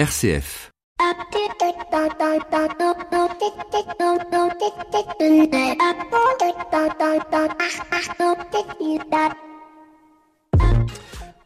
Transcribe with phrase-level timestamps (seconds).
[0.00, 0.70] RCF.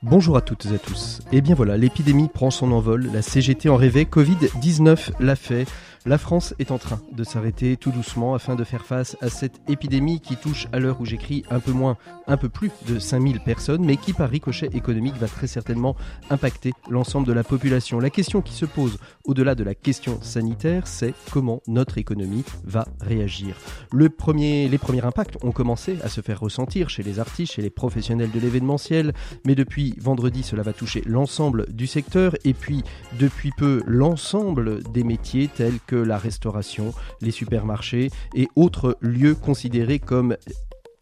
[0.04, 1.18] Bonjour à toutes et à tous.
[1.32, 5.66] Et bien voilà, l'épidémie prend son envol, la CGT en rêvait, Covid-19 l'a fait.
[6.06, 9.62] La France est en train de s'arrêter tout doucement afin de faire face à cette
[9.70, 11.96] épidémie qui touche à l'heure où j'écris un peu moins,
[12.26, 15.96] un peu plus de 5000 personnes, mais qui par ricochet économique va très certainement
[16.28, 18.00] impacter l'ensemble de la population.
[18.00, 22.86] La question qui se pose au-delà de la question sanitaire, c'est comment notre économie va
[23.00, 23.56] réagir.
[23.94, 24.68] Les premiers
[25.02, 29.14] impacts ont commencé à se faire ressentir chez les artistes, chez les professionnels de l'événementiel,
[29.46, 32.82] mais depuis vendredi, cela va toucher l'ensemble du secteur et puis
[33.18, 39.98] depuis peu l'ensemble des métiers tels que la restauration, les supermarchés et autres lieux considérés
[39.98, 40.36] comme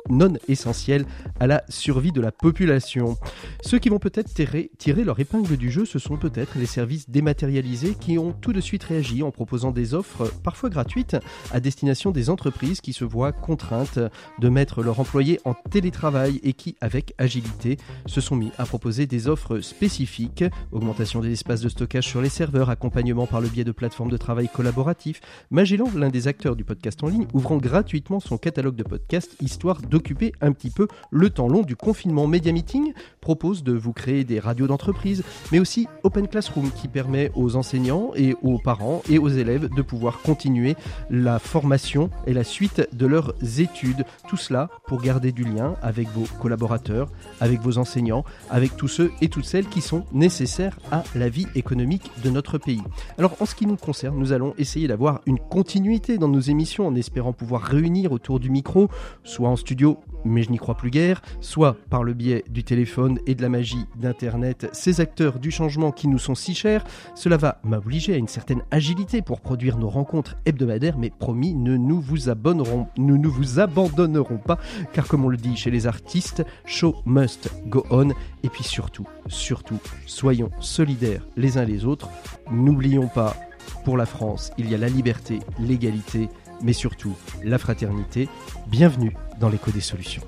[0.09, 1.05] non essentiels
[1.41, 3.17] à la survie de la population.
[3.63, 4.71] Ceux qui vont peut-être tirer,
[5.05, 8.85] leur épingle du jeu, ce sont peut-être les services dématérialisés qui ont tout de suite
[8.85, 11.17] réagi en proposant des offres parfois gratuites
[11.51, 13.99] à destination des entreprises qui se voient contraintes
[14.39, 17.77] de mettre leurs employés en télétravail et qui, avec agilité,
[18.07, 22.29] se sont mis à proposer des offres spécifiques, augmentation des espaces de stockage sur les
[22.29, 25.21] serveurs, accompagnement par le biais de plateformes de travail collaboratifs.
[25.51, 29.81] Magellan, l'un des acteurs du podcast en ligne, ouvrant gratuitement son catalogue de podcasts, histoire
[29.93, 32.27] d'occuper un petit peu le temps long du confinement.
[32.27, 37.31] Media Meeting propose de vous créer des radios d'entreprise, mais aussi Open Classroom qui permet
[37.35, 40.77] aux enseignants et aux parents et aux élèves de pouvoir continuer
[41.11, 44.05] la formation et la suite de leurs études.
[44.29, 47.09] Tout cela pour garder du lien avec vos collaborateurs,
[47.41, 51.47] avec vos enseignants, avec tous ceux et toutes celles qui sont nécessaires à la vie
[51.55, 52.83] économique de notre pays.
[53.19, 56.87] Alors en ce qui nous concerne, nous allons essayer d'avoir une continuité dans nos émissions
[56.87, 58.89] en espérant pouvoir réunir autour du micro,
[59.23, 59.82] soit en studio
[60.25, 63.49] mais je n'y crois plus guère, soit par le biais du téléphone et de la
[63.49, 68.17] magie d'Internet, ces acteurs du changement qui nous sont si chers, cela va m'obliger à
[68.17, 74.39] une certaine agilité pour produire nos rencontres hebdomadaires, mais promis, ne nous ne vous abandonnerons
[74.39, 74.59] pas,
[74.93, 78.11] car comme on le dit chez les artistes, show must go on,
[78.43, 82.09] et puis surtout, surtout, soyons solidaires les uns les autres,
[82.51, 83.37] n'oublions pas,
[83.85, 86.29] pour la France, il y a la liberté, l'égalité,
[86.63, 88.29] mais surtout la fraternité.
[88.67, 90.23] Bienvenue dans l'écho des solutions.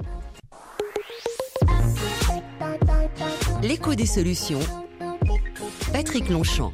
[3.62, 4.60] L'écho des solutions.
[5.92, 6.72] Patrick Longchamp.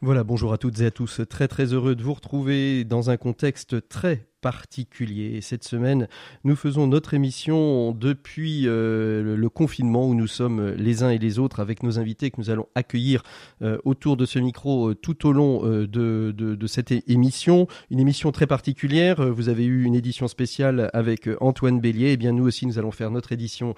[0.00, 1.20] Voilà, bonjour à toutes et à tous.
[1.28, 5.40] Très très heureux de vous retrouver dans un contexte très particulier.
[5.40, 6.08] cette semaine,
[6.44, 11.38] nous faisons notre émission depuis euh, le confinement où nous sommes les uns et les
[11.38, 13.22] autres avec nos invités que nous allons accueillir
[13.62, 17.68] euh, autour de ce micro euh, tout au long de, cette émission.
[17.90, 19.22] Une émission très particulière.
[19.32, 22.12] Vous avez eu une édition spéciale avec Antoine Bélier.
[22.12, 23.74] Eh bien nous aussi, nous allons faire notre édition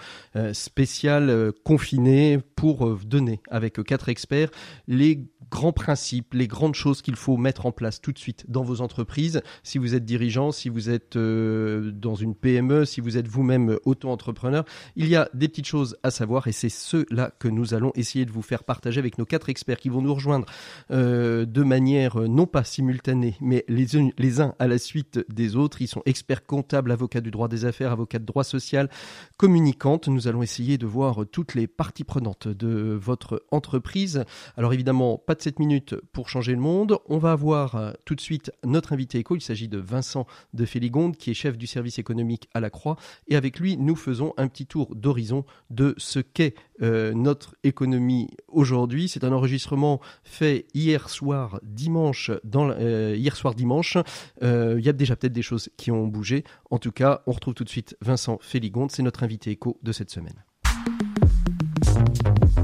[0.53, 4.51] spéciale confinée pour donner avec quatre experts
[4.89, 8.65] les grands principes, les grandes choses qu'il faut mettre en place tout de suite dans
[8.65, 9.41] vos entreprises.
[9.63, 13.79] Si vous êtes dirigeant, si vous êtes euh, dans une PME, si vous êtes vous-même
[13.85, 14.65] auto-entrepreneur,
[14.97, 18.25] il y a des petites choses à savoir et c'est cela que nous allons essayer
[18.25, 20.47] de vous faire partager avec nos quatre experts qui vont nous rejoindre
[20.91, 23.87] euh, de manière euh, non pas simultanée, mais les,
[24.19, 25.81] les uns à la suite des autres.
[25.81, 28.91] Ils sont experts comptables, avocats du droit des affaires, avocats de droit social,
[29.37, 30.09] communicantes.
[30.09, 34.25] Nous allons essayer de voir toutes les parties prenantes de votre entreprise.
[34.57, 36.99] Alors évidemment, pas de 7 minutes pour changer le monde.
[37.07, 39.37] On va avoir tout de suite notre invité éco.
[39.37, 42.97] Il s'agit de Vincent de Féligonde, qui est chef du service économique à la Croix.
[43.29, 48.31] Et avec lui, nous faisons un petit tour d'horizon de ce qu'est euh, notre économie
[48.49, 49.07] aujourd'hui.
[49.07, 52.31] C'est un enregistrement fait hier soir dimanche.
[52.31, 53.99] Euh, hier soir dimanche,
[54.43, 56.45] euh, il y a déjà peut-être des choses qui ont bougé.
[56.71, 58.91] En tout cas, on retrouve tout de suite Vincent Féligonde.
[58.91, 60.43] C'est notre invité éco de cette semaine.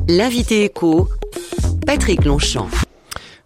[0.08, 1.08] L'invité éco,
[1.90, 2.68] Patrick Longchamp.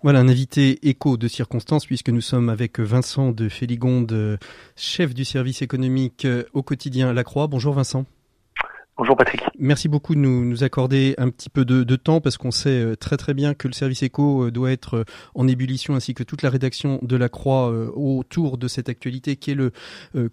[0.03, 4.38] Voilà un invité écho de circonstance puisque nous sommes avec Vincent de Féligonde,
[4.77, 7.47] chef du service économique au quotidien La Croix.
[7.47, 8.05] Bonjour Vincent.
[8.97, 9.43] Bonjour Patrick.
[9.59, 12.70] Merci beaucoup de nous, nous accorder un petit peu de, de, temps parce qu'on sait
[12.70, 15.05] euh, très très bien que le service éco euh, doit être euh,
[15.35, 19.50] en ébullition ainsi que toute la rédaction de la Croix autour de cette actualité qui
[19.50, 19.73] est le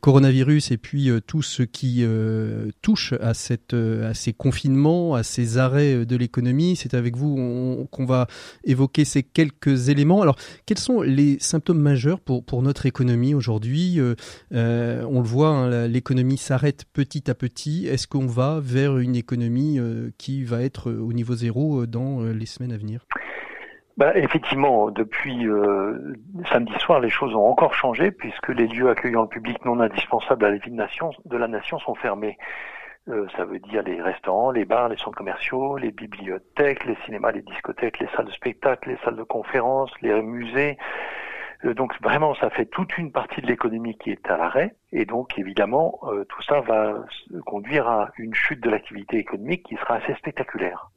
[0.01, 2.05] coronavirus et puis tout ce qui
[2.81, 6.75] touche à, cette, à ces confinements, à ces arrêts de l'économie.
[6.75, 8.27] C'est avec vous qu'on va
[8.63, 10.21] évoquer ces quelques éléments.
[10.21, 10.35] Alors
[10.65, 13.99] quels sont les symptômes majeurs pour, pour notre économie aujourd'hui?
[14.51, 17.87] On le voit, hein, l'économie s'arrête petit à petit.
[17.87, 21.87] Est-ce qu'on va vers une économie euh, qui va être euh, au niveau zéro euh,
[21.87, 23.05] dans les semaines à venir
[23.97, 25.45] bah, effectivement, depuis
[26.49, 30.45] samedi soir, les choses ont encore changé puisque les lieux accueillant le public non indispensable
[30.45, 32.37] à la vie de, nation, la nation sont fermés.
[33.05, 37.41] Ça veut dire les restaurants, les bars, les centres commerciaux, les bibliothèques, les cinémas, les
[37.41, 40.77] discothèques, les salles de spectacle, les salles de conférence, les musées.
[41.65, 44.75] Euh, donc vraiment, ça fait toute une partie de l'économie qui est à l'arrêt.
[44.91, 47.05] Et donc évidemment, euh, tout ça va
[47.45, 50.89] conduire à une chute de l'activité économique qui sera assez spectaculaire.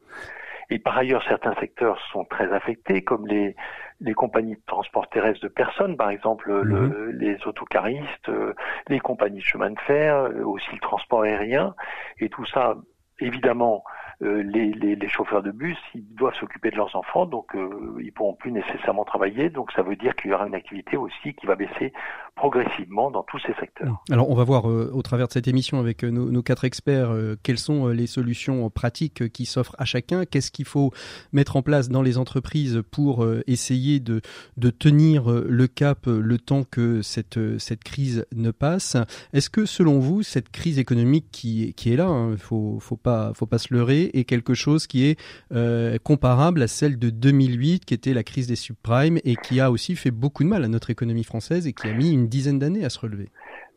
[0.71, 3.55] Et par ailleurs, certains secteurs sont très affectés, comme les,
[4.01, 7.11] les compagnies de transport terrestre de personnes, par exemple le, mhm.
[7.19, 8.55] les autocaristes, euh,
[8.89, 11.75] les compagnies de chemin de fer, euh, aussi le transport aérien.
[12.19, 12.77] Et tout ça,
[13.21, 13.85] évidemment,
[14.23, 18.35] euh, les, chauffeurs de bus, ils doivent s'occuper de leurs enfants, donc euh, ils pourront
[18.35, 19.51] plus nécessairement travailler.
[19.51, 21.93] Donc ça veut dire qu'il y aura une activité aussi qui va baisser
[22.37, 24.03] progressivement dans tous ces secteurs.
[24.11, 27.15] Alors on va voir euh, au travers de cette émission avec nos, nos quatre experts
[27.43, 30.25] quelles sont les solutions pratiques qui s'offrent à chacun.
[30.25, 30.93] Qu'est-ce qu'il faut
[31.33, 34.21] mettre en place dans les entreprises pour essayer de,
[34.57, 38.97] de tenir le cap le temps que cette, cette crise ne passe?
[39.33, 42.97] Est-ce que selon vous, cette crise économique qui, qui est là, il hein, faut, faut
[42.97, 45.19] pas, faut pas se leurrer, est quelque chose qui est
[45.53, 49.71] euh, comparable à celle de 2008, qui était la crise des subprimes et qui a
[49.71, 52.59] aussi fait beaucoup de mal à notre économie française et qui a mis une dizaine
[52.59, 53.29] d'années à se relever.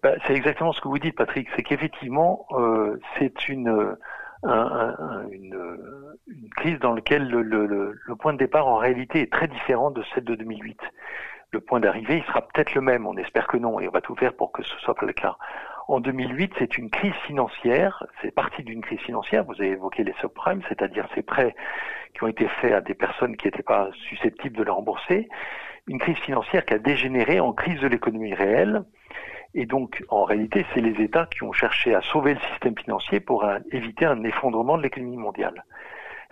[0.04, 1.48] Bah, c'est exactement ce que vous dites, Patrick.
[1.56, 3.96] C'est qu'effectivement, euh, c'est une,
[4.44, 5.78] une,
[6.28, 9.92] une, crise dans laquelle le, le, le, point de départ, en réalité, est très différent
[9.92, 10.80] de celle de 2008.
[11.52, 13.08] Le point d'arrivée, il sera peut-être le même.
[13.08, 15.38] On espère que non, et on va tout faire pour que ce soit le cas.
[15.88, 20.14] En 2008, c'est une crise financière, c'est parti d'une crise financière, vous avez évoqué les
[20.20, 21.56] subprimes, c'est-à-dire ces prêts
[22.14, 25.30] qui ont été faits à des personnes qui n'étaient pas susceptibles de les rembourser,
[25.88, 28.84] une crise financière qui a dégénéré en crise de l'économie réelle,
[29.54, 33.20] et donc, en réalité, c'est les États qui ont cherché à sauver le système financier
[33.20, 35.64] pour éviter un effondrement de l'économie mondiale.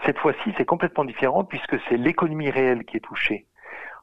[0.06, 3.48] Cette fois-ci, c'est complètement différent puisque c'est l'économie réelle qui est touchée.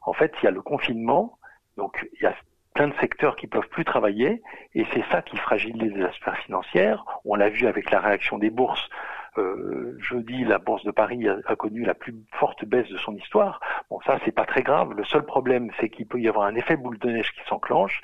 [0.01, 1.37] En fait, il y a le confinement,
[1.77, 2.35] donc il y a
[2.73, 4.41] plein de secteurs qui peuvent plus travailler
[4.73, 7.05] et c'est ça qui fragilise les sphères financières.
[7.23, 8.89] On l'a vu avec la réaction des bourses.
[9.37, 13.59] Euh, jeudi, la bourse de Paris a, connu la plus forte baisse de son histoire.
[13.89, 14.93] Bon, ça c'est pas très grave.
[14.93, 18.01] Le seul problème, c'est qu'il peut y avoir un effet boule de neige qui s'enclenche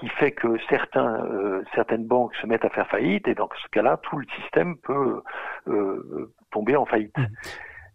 [0.00, 3.68] qui fait que certains, euh, certaines banques se mettent à faire faillite et dans ce
[3.68, 5.22] cas-là, tout le système peut
[5.68, 7.16] euh, tomber en faillite.
[7.16, 7.26] Mmh.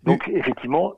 [0.03, 0.93] Donc effectivement,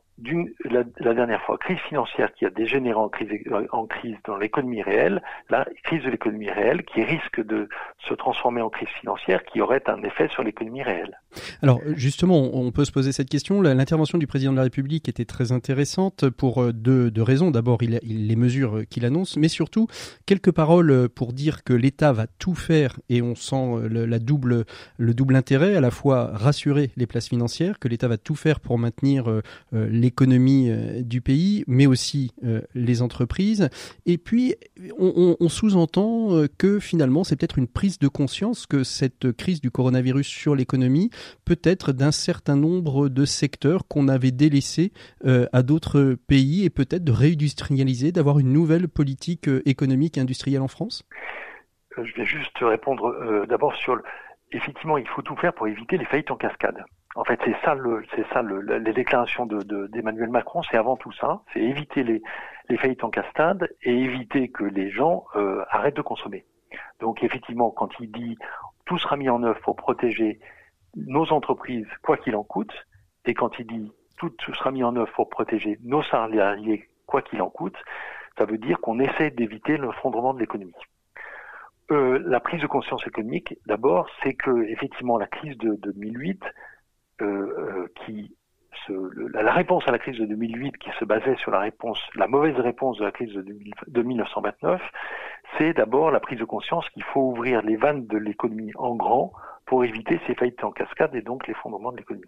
[0.66, 6.04] la, dernière fois, crise financière qui a dégénéré en crise, dans l'économie réelle, la crise
[6.04, 7.68] de l'économie réelle qui risque de
[8.08, 11.20] se transformer en crise financière qui aurait un effet sur l'économie réelle.
[11.62, 13.62] Alors justement, on peut se poser cette question.
[13.62, 17.52] L'intervention du président de la République était très intéressante pour euh, deux, raisons.
[17.52, 19.88] D'abord, les mesures qu'il annonce, mais surtout
[20.26, 24.66] quelques paroles pour dire que l'État va tout faire et on sent le, la double,
[24.98, 28.60] le double intérêt, à la fois rassurer les places financières, que l'État va tout faire
[28.60, 29.42] pour maintenir euh,
[29.74, 33.70] euh, les l'économie euh, du pays, mais aussi euh, les entreprises.
[34.06, 34.56] Et puis,
[35.00, 39.72] on, sous-entend euh, que finalement, c'est peut-être une prise de conscience que cette crise du
[39.72, 41.12] coronavirus sur l'économie
[41.46, 44.92] peut être d'un certain nombre de secteurs qu'on avait délaissés
[45.24, 50.68] à d'autres pays et peut-être de réindustrialiser, d'avoir une nouvelle politique économique et industrielle en
[50.68, 51.04] France
[51.98, 54.04] Je vais juste répondre d'abord sur le...
[54.52, 56.84] Effectivement, il faut tout faire pour éviter les faillites en cascade.
[57.16, 60.96] En fait, c'est ça, le, c'est ça, le, les déclarations de, d'Emmanuel Macron, c'est avant
[60.96, 62.22] tout ça, c'est éviter les,
[62.70, 66.46] les faillites en cascade et éviter que les gens euh, arrêtent de consommer.
[67.00, 68.38] Donc, effectivement, quand il dit
[68.86, 70.40] tout sera mis en œuvre pour protéger
[70.96, 72.74] nos entreprises, quoi qu'il en coûte,
[73.26, 77.42] et quand il dit tout, sera mis en œuvre pour protéger nos salariés, quoi qu'il
[77.42, 77.78] en coûte,
[78.38, 80.74] ça veut dire qu'on essaie d'éviter le fondement de l'économie.
[81.92, 86.44] Euh, la prise de conscience économique, d'abord, c'est que effectivement la crise de 2008
[87.22, 88.36] euh, euh, qui
[89.34, 92.58] la réponse à la crise de 2008 qui se basait sur la réponse, la mauvaise
[92.58, 94.82] réponse de la crise de 1929,
[95.58, 99.34] c'est d'abord la prise de conscience qu'il faut ouvrir les vannes de l'économie en grand
[99.66, 102.26] pour éviter ces faillites en cascade et donc l'effondrement de l'économie.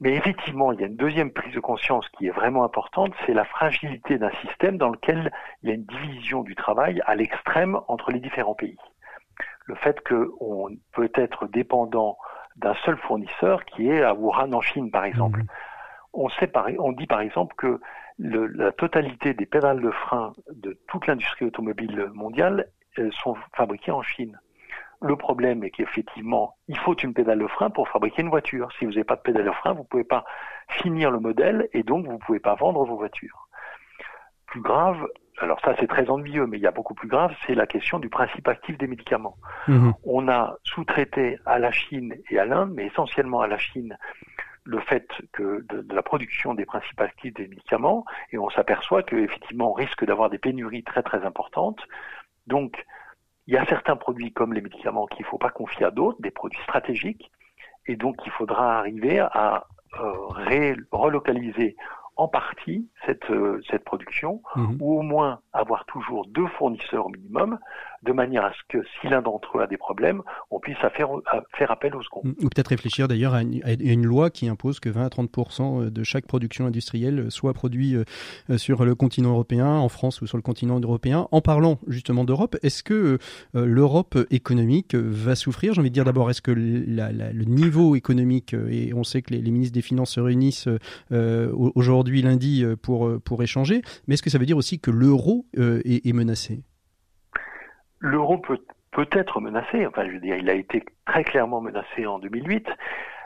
[0.00, 3.32] Mais effectivement, il y a une deuxième prise de conscience qui est vraiment importante, c'est
[3.32, 5.32] la fragilité d'un système dans lequel
[5.62, 8.76] il y a une division du travail à l'extrême entre les différents pays.
[9.64, 12.18] Le fait qu'on peut être dépendant
[12.56, 15.40] d'un seul fournisseur qui est à Wuhan en Chine, par exemple.
[15.40, 15.46] Mhm.
[16.12, 17.80] On, sait on dit par exemple que
[18.18, 22.68] le, la totalité des pédales de frein de toute l'industrie automobile mondiale
[23.22, 24.38] sont fabriquées en Chine.
[25.02, 28.70] Le problème est qu'effectivement, il faut une pédale de frein pour fabriquer une voiture.
[28.78, 30.24] Si vous n'avez pas de pédale de frein, vous ne pouvez pas
[30.68, 33.48] finir le modèle et donc vous ne pouvez pas vendre vos voitures.
[34.46, 35.06] Plus grave,
[35.38, 37.98] alors ça c'est très ennuyeux, mais il y a beaucoup plus grave, c'est la question
[37.98, 39.36] du principe actif des médicaments.
[39.68, 39.94] Mhm.
[40.04, 43.98] On a sous-traité à la Chine et à l'Inde, mais essentiellement à la Chine,
[44.64, 49.70] le fait que de, la production des principes actifs des médicaments, et on s'aperçoit qu'effectivement
[49.70, 51.80] on risque d'avoir des pénuries très très importantes.
[52.46, 52.84] Donc
[53.46, 56.20] il y a certains produits comme les médicaments qu'il ne faut pas confier à d'autres,
[56.20, 57.30] des produits stratégiques,
[57.86, 59.66] et donc il faudra arriver à
[60.00, 60.12] euh,
[60.90, 61.76] relocaliser
[62.16, 64.78] en partie cette, euh, cette production, mhm.
[64.80, 67.58] ou au moins avoir toujours deux fournisseurs au minimum,
[68.02, 71.08] de manière à ce que si l'un d'entre eux a des problèmes, on puisse faire,
[71.56, 72.22] faire appel au second.
[72.24, 75.30] Ou peut-être réfléchir d'ailleurs à, une loi qui impose que 20 à 30
[75.60, 80.26] euh, de chaque production industrielle soit produit euh, sur le continent européen, en France ou
[80.26, 81.28] sur le continent européen.
[81.32, 83.18] En parlant justement d'Europe, est-ce que
[83.54, 85.74] l'Europe économique va souffrir?
[85.74, 89.40] J'ai envie de dire d'abord, est-ce que le niveau économique, et on sait que les,
[89.40, 90.68] les ministres des Finances se réunissent
[91.10, 94.78] aujourd'hui, aujourd'hui lundi euh, pour, euh, pour échanger, mais est-ce que ça veut dire aussi
[94.78, 96.62] que l'euro euh, est, menacé?
[97.98, 98.60] L'euro peut
[98.92, 102.68] peut être menacé, enfin je veux dire, il a été très clairement menacé en 2008.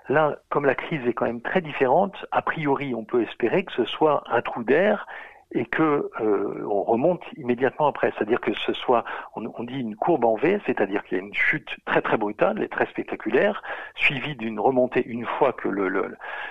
[0.09, 3.73] Là, comme la crise est quand même très différente, a priori on peut espérer que
[3.75, 5.07] ce soit un trou d'air
[5.53, 8.13] et que on remonte immédiatement après.
[8.17, 9.05] C'est-à-dire que ce soit,
[9.37, 12.63] on, dit une courbe en V, c'est-à-dire qu'il y a une chute très très brutale
[12.63, 13.63] et très spectaculaire,
[13.95, 15.69] suivie d'une remontée une fois que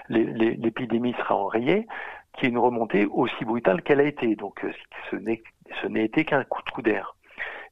[0.10, 1.88] l'épidémie sera enrayée,
[2.40, 4.36] qui est une remontée aussi brutale qu'elle a été.
[4.36, 4.72] Donc euh,
[5.12, 5.16] ce
[5.88, 7.16] n'est été qu'un coup de trou d'air.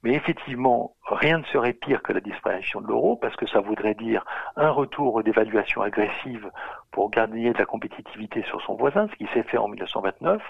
[0.04, 3.96] Mais effectivement, rien ne serait pire que la disparition de l'euro, parce que ça voudrait
[3.96, 4.24] dire
[4.56, 6.52] un retour d'évaluation agressive
[6.92, 10.42] pour gagner de la compétitivité sur son voisin, ce qui s'est fait en 1929.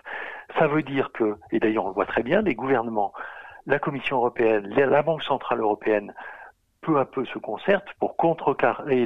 [0.59, 3.13] Ça veut dire que, et d'ailleurs on le voit très bien, les gouvernements,
[3.65, 6.13] la Commission européenne, la Banque centrale européenne
[6.87, 9.05] peu à peu se concertent pour contrecarrer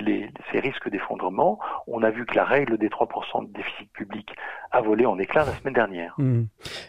[0.51, 1.59] ces risques d'effondrement.
[1.87, 4.29] On a vu que la règle des 3% de déficit public
[4.71, 6.13] a volé en éclat la semaine dernière.
[6.17, 6.43] Mmh.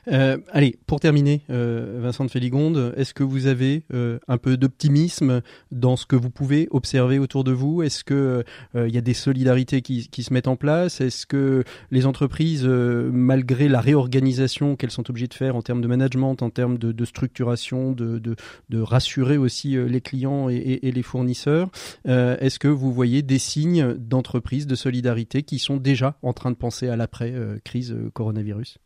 [0.08, 4.56] Euh, allez, pour terminer, euh, Vincent de Féligonde, est-ce que vous avez euh, un peu
[4.56, 7.82] d'optimisme dans ce que vous pouvez observer autour de vous?
[7.82, 8.44] Est-ce qu'il
[8.74, 11.00] il y a des solidarités qui, se mettent en place?
[11.00, 15.88] Est-ce que les entreprises, malgré la réorganisation qu'elles sont obligées de faire en termes de
[15.88, 18.36] management, en termes de, structuration, de,
[18.82, 21.68] rassurer aussi les clients et, les fournisseurs.
[22.06, 26.50] Euh, est-ce que vous voyez des signes d'entreprise, de solidarité qui sont déjà en train
[26.50, 28.78] de penser à l'après-crise euh, coronavirus?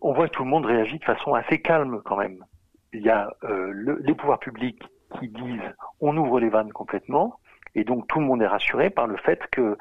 [0.00, 2.44] On voit que tout le monde réagit de façon assez calme quand même.
[2.92, 4.82] Il y a euh, les pouvoirs publics
[5.18, 7.38] qui disent on ouvre les vannes complètement.
[7.76, 9.76] Et donc tout le monde est rassuré par le fait que,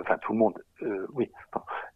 [0.00, 0.62] enfin tout le monde,
[1.12, 1.28] oui,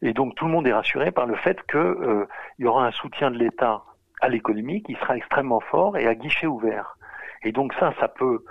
[0.02, 2.26] et donc tout le monde est rassuré par le fait que
[2.58, 3.84] y aura un soutien de l'État
[4.20, 6.96] à l'économie qui sera extrêmement fort et à guichet ouvert.
[7.42, 8.44] Et donc ça, ça peut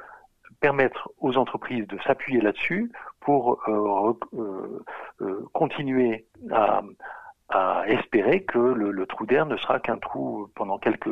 [0.60, 4.84] permettre aux entreprises de s'appuyer là-dessus pour euh, euh,
[5.22, 6.82] euh, continuer à,
[7.88, 11.08] espérer que le, trou d'air ne sera qu'un trou pendant quelques,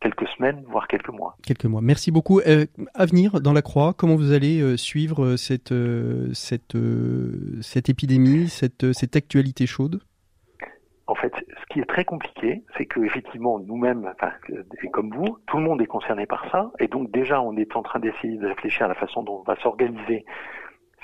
[0.00, 1.36] quelques semaines, voire quelques mois.
[1.42, 1.80] Quelques mois.
[1.80, 2.40] Merci beaucoup.
[2.40, 5.72] à venir dans la Croix, comment vous allez suivre cette,
[6.34, 6.76] cette,
[7.62, 10.00] cette épidémie, cette, cette actualité chaude?
[11.08, 14.32] En fait, ce qui est très compliqué, c'est que effectivement, nous-mêmes, enfin,
[14.82, 17.74] et comme vous, tout le monde est concerné par ça, et donc déjà, on est
[17.76, 20.26] en train d'essayer de réfléchir à la façon dont on va s'organiser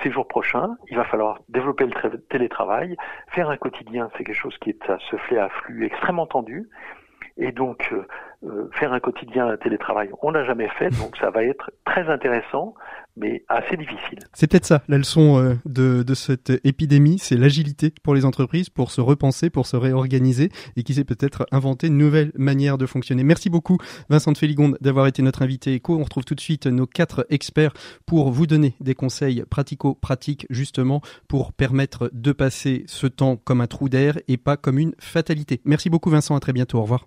[0.03, 0.77] ces jours prochains.
[0.91, 2.97] Il va falloir développer le télétravail,
[3.31, 6.69] faire un quotidien, c'est quelque chose qui est à se fait à flux extrêmement tendu,
[7.39, 8.07] et donc euh,
[8.45, 12.75] euh, faire un quotidien télétravail, on n'a jamais fait, donc ça va être très intéressant,
[13.17, 14.19] mais assez difficile.
[14.33, 18.71] C'est peut-être ça, la leçon euh, de, de cette épidémie, c'est l'agilité pour les entreprises,
[18.71, 22.87] pour se repenser, pour se réorganiser, et qui sait peut-être inventer une nouvelle manière de
[22.87, 23.25] fonctionner.
[23.25, 25.97] Merci beaucoup, Vincent de Féligonde, d'avoir été notre invité éco.
[25.99, 27.73] On retrouve tout de suite nos quatre experts
[28.07, 33.67] pour vous donner des conseils pratico-pratiques, justement, pour permettre de passer ce temps comme un
[33.67, 35.61] trou d'air et pas comme une fatalité.
[35.65, 36.79] Merci beaucoup, Vincent, à très bientôt.
[36.79, 37.07] Au revoir.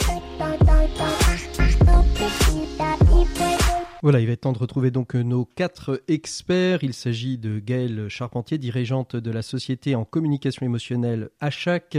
[4.03, 6.83] Voilà, il va être temps de retrouver donc euh, nos quatre experts.
[6.83, 11.95] Il s'agit de Gaëlle Charpentier, dirigeante de la société en communication émotionnelle chaque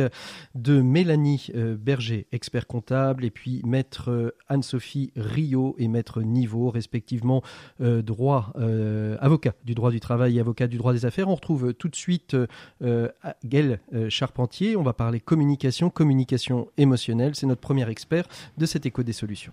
[0.56, 6.70] de Mélanie euh, Berger, expert comptable, et puis maître euh, Anne-Sophie Rio et maître Niveau,
[6.70, 7.42] respectivement
[7.78, 8.52] droit
[9.20, 11.28] avocat du droit du travail et avocat du droit des affaires.
[11.28, 12.36] On retrouve tout de suite
[13.44, 14.76] Gaëlle Charpentier.
[14.76, 17.34] On va parler communication, communication émotionnelle.
[17.34, 18.26] C'est notre premier expert
[18.58, 19.52] de cet écho des solutions.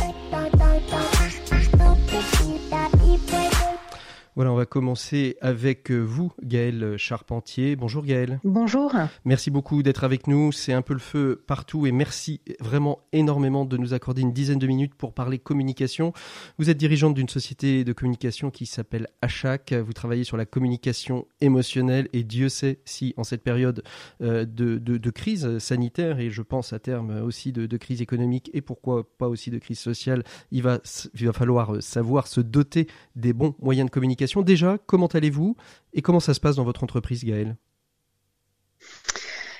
[4.35, 7.75] Voilà, on va commencer avec vous, Gaël Charpentier.
[7.75, 8.39] Bonjour Gaël.
[8.45, 8.93] Bonjour.
[9.25, 10.53] Merci beaucoup d'être avec nous.
[10.53, 14.57] C'est un peu le feu partout et merci vraiment énormément de nous accorder une dizaine
[14.57, 16.13] de minutes pour parler communication.
[16.57, 19.73] Vous êtes dirigeante d'une société de communication qui s'appelle Achac.
[19.73, 23.83] Vous travaillez sur la communication émotionnelle et Dieu sait si en cette période
[24.21, 29.05] euh, de, crise sanitaire et je pense à terme aussi de, crise économique et pourquoi
[29.17, 30.79] pas aussi de crise sociale, il va,
[31.19, 35.57] il va falloir savoir se doter des bons moyens de communication Déjà, comment allez-vous
[35.93, 37.57] et comment ça se passe dans votre entreprise, Gaëlle?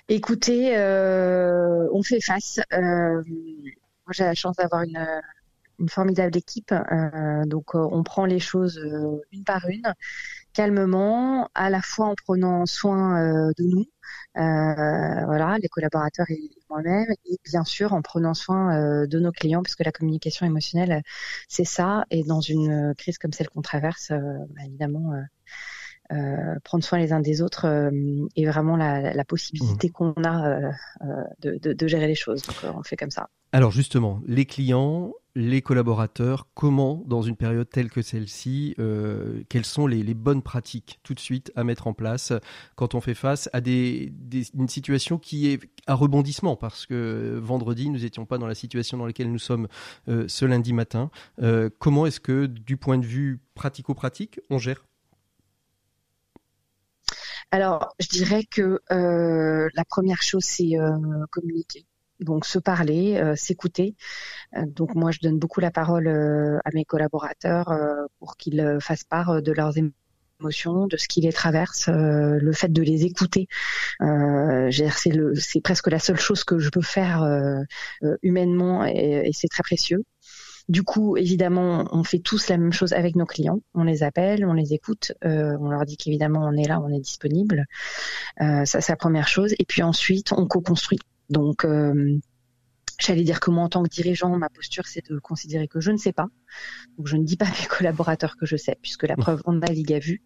[0.08, 2.60] Écoutez, euh, on fait face.
[2.74, 3.22] Euh,
[4.12, 5.08] j'ai la chance d'avoir une,
[5.90, 6.72] formidable équipe.
[6.72, 8.80] Euh, donc, on prend les choses
[9.32, 9.94] une par une,
[10.54, 13.86] calmement, à la fois en prenant soin de nous,
[14.36, 19.84] voilà, les collaborateurs et moi-même, et bien sûr en prenant soin de nos clients, puisque
[19.84, 21.04] la communication émotionnelle,
[21.48, 22.06] c'est ça.
[22.12, 25.22] Et dans une crise comme celle qu'on traverse, bah, évidemment euh,
[26.64, 29.92] prendre soin les uns des autres euh, est vraiment la, possibilité mmh.
[29.92, 30.72] qu'on a
[31.04, 32.42] euh, de, gérer les choses.
[32.42, 33.30] Donc on fait comme ça.
[33.54, 38.76] Alors justement, les clients, les collaborateurs, comment dans une période telle que celle-ci,
[39.50, 42.34] quelles sont les, bonnes pratiques tout de suite à mettre en place
[42.76, 44.14] quand on fait face à des,
[44.54, 46.56] une situation qui est à rebondissement?
[46.56, 49.68] Parce que vendredi nous n'étions pas dans la situation dans laquelle nous sommes
[50.08, 51.10] ce lundi matin.
[51.80, 54.84] comment est-ce que du point de vue pratico-pratique, on gère
[57.52, 60.98] alors, je dirais que euh, la première chose, c'est euh,
[61.32, 61.86] communiquer.
[62.22, 63.96] Donc, se parler, euh, s'écouter.
[64.68, 67.74] donc, moi, je donne beaucoup la parole à mes collaborateurs
[68.20, 69.74] pour qu'ils fassent part de leurs
[70.40, 73.48] émotions, de ce qui les traverse, le fait de les écouter.
[74.00, 77.26] c'est presque la seule chose que je peux faire
[78.22, 80.04] humainement et c'est très précieux.
[80.72, 83.60] Du coup, évidemment, on fait tous la même chose avec nos clients.
[83.74, 86.90] On les appelle, on les écoute, euh, on leur dit qu'évidemment on est là, on
[86.94, 87.66] est disponible.
[88.40, 89.54] Euh, ça, c'est la première chose.
[89.60, 91.00] Et puis ensuite, on co-construit.
[91.30, 92.18] Donc, euh,
[93.02, 95.92] J'allais dire que moi, en tant que dirigeant, ma posture, c'est de considérer que je
[95.92, 96.28] ne sais pas.
[96.98, 99.54] Donc, je ne dis pas à mes collaborateurs que je sais, puisque la preuve, on
[99.54, 100.22] navigue à vue.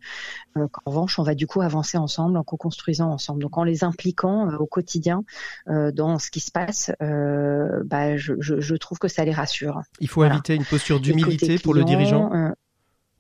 [0.57, 3.41] Euh, en revanche, on va du coup avancer ensemble, en co-construisant ensemble.
[3.41, 5.23] Donc, en les impliquant euh, au quotidien
[5.69, 9.81] euh, dans ce qui se passe, bah, je, trouve que ça les rassure.
[10.01, 12.53] Il faut inviter une posture d'humilité pour le dirigeant.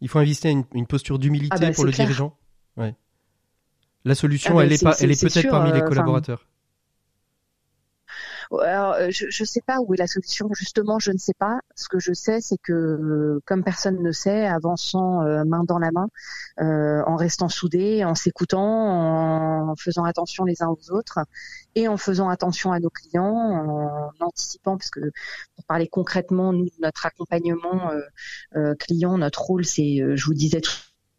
[0.01, 2.37] Il faut inviter une, une posture d'humilité ah bah, pour le dirigeant.
[2.75, 2.93] Ouais.
[4.03, 6.45] La solution, ah bah, elle est, pas, elle est, peut-être parmi les collaborateurs.
[8.51, 10.49] Alors, euh, je ne sais pas où est la solution.
[10.53, 11.59] Justement, je ne sais pas.
[11.75, 15.79] Ce que je sais, c'est que euh, comme personne ne sait, avançant euh, main dans
[15.79, 16.07] la main,
[16.57, 21.19] en restant soudés, en s'écoutant, en faisant attention les uns aux autres
[21.75, 25.11] et en faisant attention à nos clients, en anticipant, parce que
[25.55, 27.91] pour parler concrètement, nous, notre accompagnement
[28.79, 30.71] client, notre rôle, c'est, je vous disais tout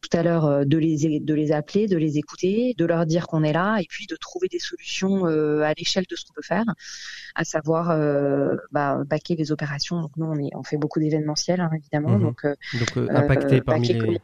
[0.08, 3.26] tout à l'heure euh, de les de les appeler, de les écouter, de leur dire
[3.26, 6.34] qu'on est là et puis de trouver des solutions euh, à l'échelle de ce qu'on
[6.34, 6.64] peut faire,
[7.34, 10.00] à savoir euh, bah, baquer les opérations.
[10.00, 13.88] Donc nous on, est, on fait beaucoup d'événementiels hein, évidemment, mmh donc, donc impacter parmi
[13.88, 14.20] les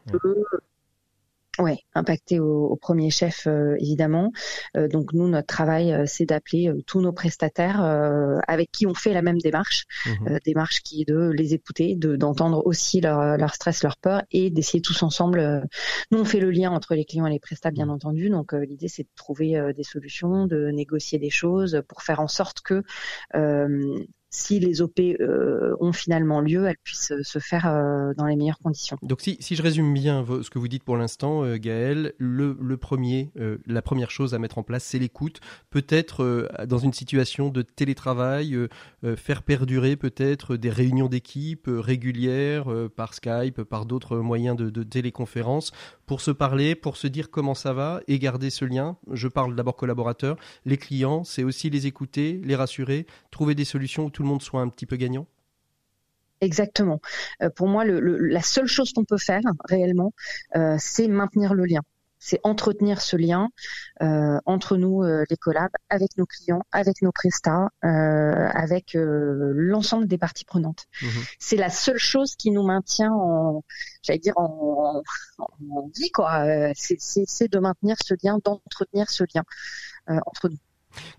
[1.59, 4.33] oui, impacté au, premier chef euh, évidemment.
[4.77, 7.83] Euh, donc nous, notre travail, euh, c'est d'appeler tous nos prestataires
[8.49, 12.17] avec qui on fait la même démarche, mmh démarche qui est de les écouter, de
[12.17, 15.69] d'entendre aussi leur, leur stress, leur peur et d'essayer tous ensemble.
[16.11, 17.91] nous, on fait le lien entre les clients et les prestataires, bien mmh.
[17.91, 18.31] entendu.
[18.31, 22.63] Donc l'idée, c'est de trouver des solutions, de négocier des choses pour faire en sorte
[22.63, 22.83] que
[24.35, 28.59] si les OP euh, ont finalement lieu, elles puissent se faire euh, dans les meilleures
[28.59, 28.97] conditions.
[29.03, 33.31] Donc si, je résume bien ce que vous dites pour l'instant, euh, Gaël, le, premier,
[33.67, 35.41] la première chose à mettre en place, c'est l'écoute.
[35.69, 38.57] Peut-être dans une situation de télétravail,
[39.17, 42.65] faire perdurer peut-être des réunions d'équipe régulières
[42.97, 45.73] par Skype, par d'autres moyens de, téléconférence,
[46.07, 48.97] pour se parler, pour se dire comment ça va et garder ce lien.
[49.13, 54.11] Je parle d'abord collaborateurs, les clients, c'est aussi les écouter, les rassurer, trouver des solutions
[54.23, 55.27] le monde soit un petit peu gagnant?
[56.43, 57.01] Exactement.
[57.41, 60.13] Euh, pour moi, la seule chose qu'on peut faire réellement,
[60.57, 61.81] euh, c'est maintenir le lien.
[62.19, 63.49] C'est entretenir ce lien
[64.01, 70.45] euh, entre nous, les collabs, avec nos clients, avec nos prestats, avec l'ensemble des parties
[70.45, 70.87] prenantes.
[71.03, 71.07] Mmh
[71.41, 73.65] c'est la seule chose qui nous maintient en,
[74.03, 75.03] j'allais dire en,
[75.39, 76.45] en vie, quoi.
[76.77, 79.43] c'est de maintenir ce lien, d'entretenir ce lien
[80.07, 80.59] entre nous.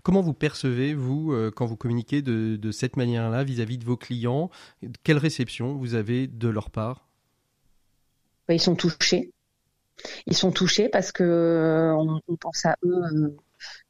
[0.02, 4.50] Comment vous percevez, vous, euh, quand vous communiquez de, cette manière-là vis-à-vis de vos clients?
[5.02, 7.08] Quelle réception vous avez de leur part?
[8.48, 9.32] Bah, Ils sont touchés.
[10.26, 13.36] Ils sont touchés parce que euh, on, pense à eux,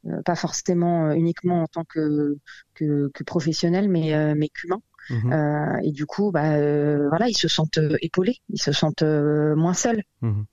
[0.05, 2.37] euh, pas forcément uniquement en tant que,
[2.75, 4.81] que, professionnels, mais, mais qu'humains.
[5.09, 5.33] Mhm.
[5.33, 9.73] Euh, et du coup, bah, euh, voilà, ils se sentent épaulés, ils se sentent moins
[9.73, 10.03] seuls.
[10.21, 10.45] Mhm.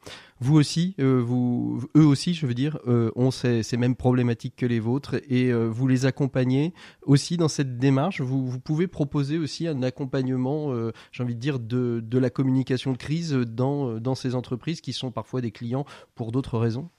[0.42, 2.78] Vous aussi, vous, eux aussi, je veux dire,
[3.14, 8.20] ont ces, mêmes problématiques que les vôtres et vous les accompagnez aussi dans cette démarche.
[8.20, 10.74] Vous, pouvez proposer aussi un accompagnement,
[11.12, 14.92] j'ai envie de dire, de, de, la communication de crise dans, dans ces entreprises qui
[14.92, 16.90] sont parfois des clients pour d'autres raisons?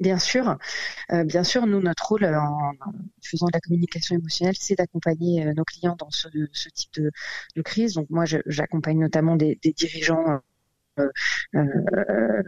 [0.00, 0.56] Bien sûr,
[1.12, 2.72] euh, bien sûr, nous notre rôle en,
[3.20, 6.28] faisant de la communication émotionnelle, c'est d'accompagner euh, nos clients dans ce,
[6.68, 7.94] type de, crise.
[7.94, 10.38] Donc moi, j'accompagne notamment des, dirigeants euh, euh,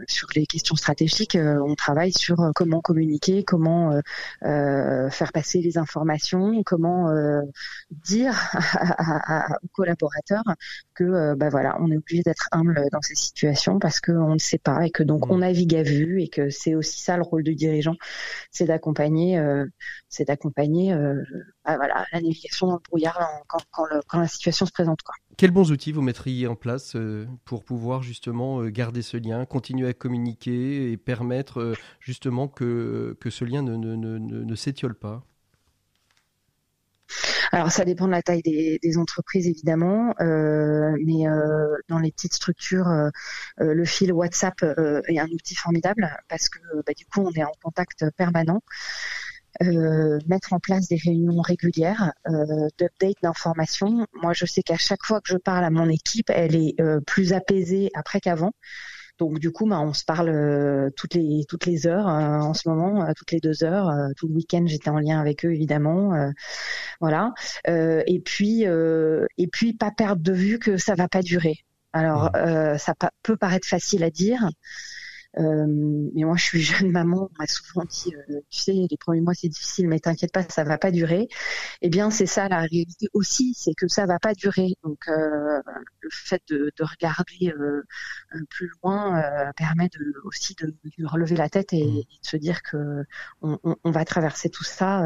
[0.07, 3.99] sur les questions stratégiques, euh, on travaille sur comment communiquer, comment
[4.41, 7.11] faire passer les informations, comment
[7.89, 8.33] dire
[9.63, 10.43] aux collaborateurs
[10.93, 14.57] que bah voilà, on est obligé d'être humble dans ces situations parce qu'on ne sait
[14.57, 17.43] pas et que donc on navigue à vue et que c'est aussi ça le rôle
[17.43, 17.95] du dirigeant,
[18.51, 19.41] c'est d'accompagner,
[20.09, 20.95] c'est d'accompagner
[21.65, 25.15] bah voilà la navigation dans le brouillard quand, quand la situation se présente quoi.
[25.41, 29.43] Quels bons outils vous mettriez en place euh, pour pouvoir justement euh, garder ce lien,
[29.47, 35.25] continuer à communiquer et permettre euh, justement que, ce lien ne, s'étiole pas?
[37.51, 41.25] Alors ça dépend de la taille des, entreprises évidemment, mais
[41.89, 42.87] dans les petites structures,
[43.57, 44.63] le fil WhatsApp
[45.07, 48.61] est un outil formidable parce que bah, du coup on est en contact permanent.
[49.61, 54.07] Euh, mettre en place des réunions régulières euh, d'update d'informations.
[54.13, 56.99] Moi, je sais qu'à chaque fois que je parle à mon équipe, elle est euh,
[57.01, 58.53] plus apaisée après qu'avant.
[59.19, 62.67] Donc du coup, bah, on se parle euh, toutes les toutes les heures en ce
[62.67, 63.91] moment, toutes les deux heures.
[64.17, 66.11] tout le week-end, j'étais en lien avec eux évidemment.
[66.99, 67.33] voilà.
[67.67, 71.57] et puis et puis pas perdre de vue que ça va pas durer.
[71.93, 72.79] Alors mmh.
[72.79, 74.49] ça peut paraître facile à dire.
[75.37, 75.65] Euh,
[76.13, 77.29] mais moi, je suis jeune maman.
[77.31, 80.43] On m'a souvent dit, euh, tu sais, les premiers mois c'est difficile, mais t'inquiète pas,
[80.49, 81.27] ça va pas durer.
[81.81, 84.75] Eh bien, c'est ça la réalité aussi, c'est que ça va pas durer.
[84.83, 85.61] Donc, euh,
[86.01, 87.53] le fait de, de regarder
[88.49, 89.21] plus loin
[89.55, 91.97] permet de, aussi de, de, relever la tête et, mmh.
[91.97, 93.03] et, de se dire que
[93.41, 95.03] on, on, on va traverser tout ça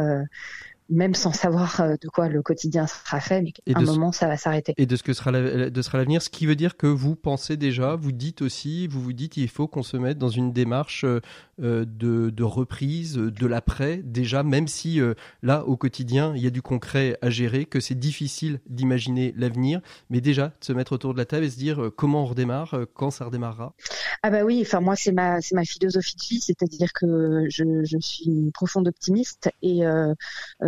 [0.89, 4.27] même sans savoir euh, de quoi le quotidien sera fait, mais à un moment, ça
[4.27, 4.73] va s'arrêter.
[4.77, 8.11] Et de ce que sera l'avenir, ce qui veut dire que vous pensez déjà, vous
[8.11, 11.21] dites aussi, vous vous dites, il faut qu'on se mette dans une démarche euh,
[11.61, 14.99] euh, de, reprise de l'après, déjà, même si
[15.41, 19.81] là, au quotidien, il y a du concret à gérer, que c'est difficile d'imaginer l'avenir,
[20.09, 22.77] mais déjà, de se mettre autour de la table et se dire comment on redémarre,
[22.93, 23.73] quand ça redémarrera.
[24.21, 27.97] Ah bah oui, enfin moi, c'est ma, ma philosophie de vie, c'est-à-dire que je, je,
[27.99, 29.83] suis une profonde optimiste et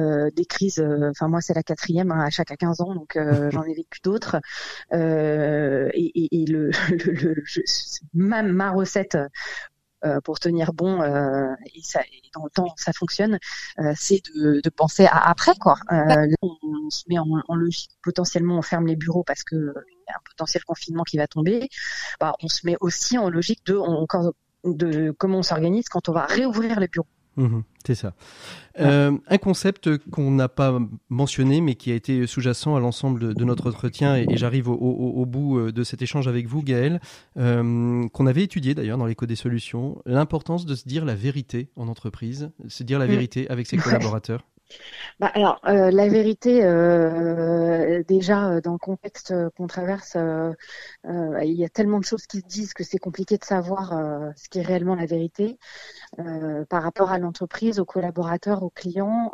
[0.08, 0.80] euh, des crises.
[0.80, 3.74] Euh, enfin moi c'est la quatrième hein, à chaque 15 ans, donc euh, j'en ai
[3.74, 4.38] vécu d'autres.
[4.92, 6.72] et, le,
[8.14, 9.18] ma, ma recette
[10.24, 12.02] pour tenir bon et, ça,
[12.34, 13.40] dans le temps ça fonctionne,
[13.96, 15.76] c'est de, penser à après quoi.
[16.42, 20.22] on, se met en, logique potentiellement on ferme les bureaux parce que y a un
[20.24, 21.68] potentiel confinement qui va tomber.
[22.20, 23.80] Bah, on se met aussi en logique de,
[24.64, 27.08] de comment on s'organise quand on va réouvrir les bureaux.
[27.38, 28.16] Mmh c'est ça.
[28.82, 33.46] Euh, un concept qu'on n'a pas mentionné, mais qui a été sous-jacent à l'ensemble de,
[33.46, 37.00] notre entretien, et, j'arrive au, bout euh, de cet échange avec vous, Gaël,
[37.38, 41.70] euh, qu'on avait étudié d'ailleurs dans l'écho des solutions, l'importance de se dire la vérité
[41.78, 43.10] en entreprise, se dire la mmh.
[43.10, 44.44] vérité avec ses collaborateurs.
[45.20, 50.16] Bah, alors, euh, la vérité, euh, déjà euh, dans le contexte qu'on traverse,
[51.06, 53.90] il y a tellement de choses qui se disent que c'est compliqué de savoir
[54.36, 55.58] ce qui est réellement la vérité
[56.70, 59.32] par rapport à l'entreprise, aux collaborateurs, aux clients.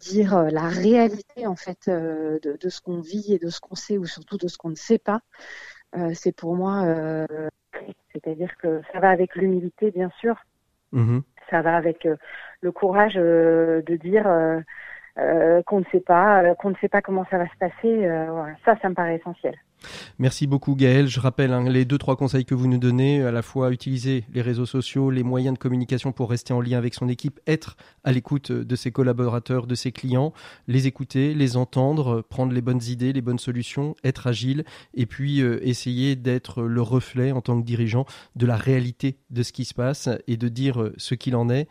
[0.00, 4.06] dire la réalité en fait de, ce qu'on vit et de ce qu'on sait ou
[4.06, 5.20] surtout de ce qu'on ne sait pas,
[6.14, 6.84] c'est pour moi,
[8.12, 10.36] c'est-à-dire que ça va avec l'humilité bien sûr.
[10.92, 11.20] Mmh
[11.54, 12.04] ça va avec
[12.62, 14.58] le courage euh, de dire euh,
[15.18, 18.08] euh, qu'on ne sait pas, qu'on ne sait pas comment ça va se passer.
[18.64, 19.54] Ça, ça me paraît essentiel.
[20.18, 21.06] Merci beaucoup Gaël.
[21.08, 24.24] Je rappelle hein, les deux trois conseils que vous nous donnez, à la fois utiliser
[24.32, 27.76] les réseaux sociaux, les moyens de communication pour rester en lien avec son équipe, être
[28.04, 30.32] à l'écoute de ses collaborateurs, de ses clients,
[30.68, 35.40] les écouter, les entendre, prendre les bonnes idées, les bonnes solutions, être agile et puis
[35.40, 39.74] essayer d'être le reflet en tant que dirigeant de la réalité de ce qui se
[39.74, 41.68] passe et de dire ce qu'il en est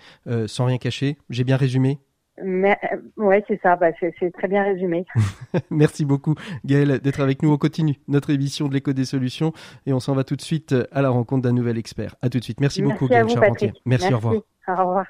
[0.47, 1.17] sans rien cacher.
[1.30, 1.99] J'ai bien résumé
[2.41, 2.78] mais,
[3.19, 5.06] euh, c'est ça, bah, c'est très bien résumé.
[5.69, 7.52] Merci beaucoup Gaël d'être avec nous.
[7.52, 9.54] On continue notre émission de l'écho des solutions
[9.86, 12.15] et on s'en va tout de suite à la rencontre d'un nouvel expert.
[12.22, 12.60] À tout de suite.
[12.60, 13.74] Merci, beaucoup Gaël Charpentier.
[13.86, 14.36] Merci, au revoir.
[14.67, 15.06] Au revoir.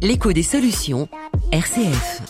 [0.00, 1.08] L'écho des solutions,
[1.52, 2.22] RCF.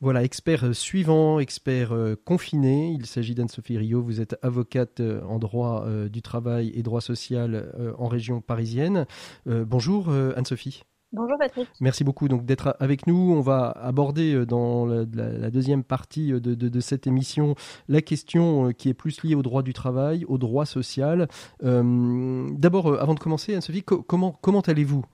[0.00, 2.90] Voilà, expert suivant, expert euh, confiné.
[2.90, 4.02] Il s'agit d'Anne-Sophie Rio.
[4.02, 9.06] Vous êtes avocate euh, en droit du travail et droit social en région parisienne.
[9.46, 10.84] bonjour Anne-Sophie.
[11.14, 11.68] Bonjour Patrick.
[11.80, 13.32] Merci beaucoup donc d'être avec nous.
[13.36, 15.04] On va aborder euh, dans la,
[15.50, 17.54] deuxième partie euh, de, cette émission
[17.88, 21.28] la question euh, qui est plus liée au droit du travail, au droit social.
[21.62, 25.04] D'abord, avant de commencer, Anne-Sophie, comment, comment allez-vous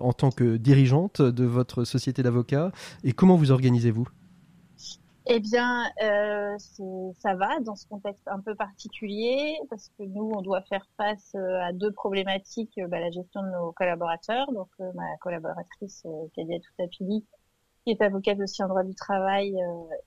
[0.00, 2.70] en tant que dirigeante de votre société d'avocats
[3.02, 4.06] et comment vous organisez-vous?
[5.26, 6.56] Eh bien, euh,
[7.18, 11.32] ça va dans ce contexte un peu particulier parce que nous, on doit faire face
[11.36, 12.76] euh, à deux problématiques.
[12.78, 14.50] Euh, bah, la gestion de nos collaborateurs.
[14.52, 17.24] Donc, euh, ma collaboratrice euh, Kadia Toutapili,
[17.84, 19.56] qui est avocate aussi en droit du travail,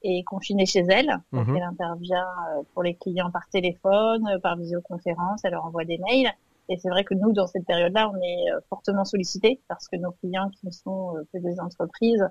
[0.02, 1.18] est confinée chez elle.
[1.34, 1.58] Donc, mhm.
[1.58, 2.28] elle intervient
[2.74, 5.42] pour les clients par téléphone, par visioconférence.
[5.44, 6.32] Elle leur envoie des mails.
[6.70, 10.12] Et c'est vrai que nous, dans cette période-là, on est fortement sollicités parce que nos
[10.12, 12.26] clients, qui ne sont que des entreprises,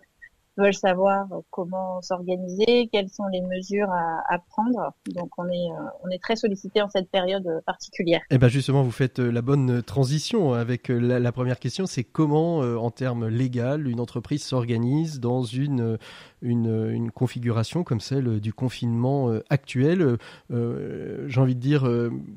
[0.56, 4.92] veulent savoir comment s'organiser, quelles sont les mesures à, prendre.
[5.14, 8.20] Donc on est euh, on est très sollicité en cette période particulière.
[8.30, 11.86] Et eh ben justement, vous faites euh, la bonne transition avec euh, la, première question,
[11.86, 15.98] c'est comment, en termes légal, une entreprise s'organise dans une,
[16.42, 20.16] une, configuration comme celle du confinement actuel.
[20.50, 21.88] Euh, J'ai envie de dire,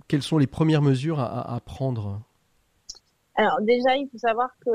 [0.08, 2.22] quelles sont les premières mesures à prendre?
[3.38, 4.72] Alors déjà, il faut savoir que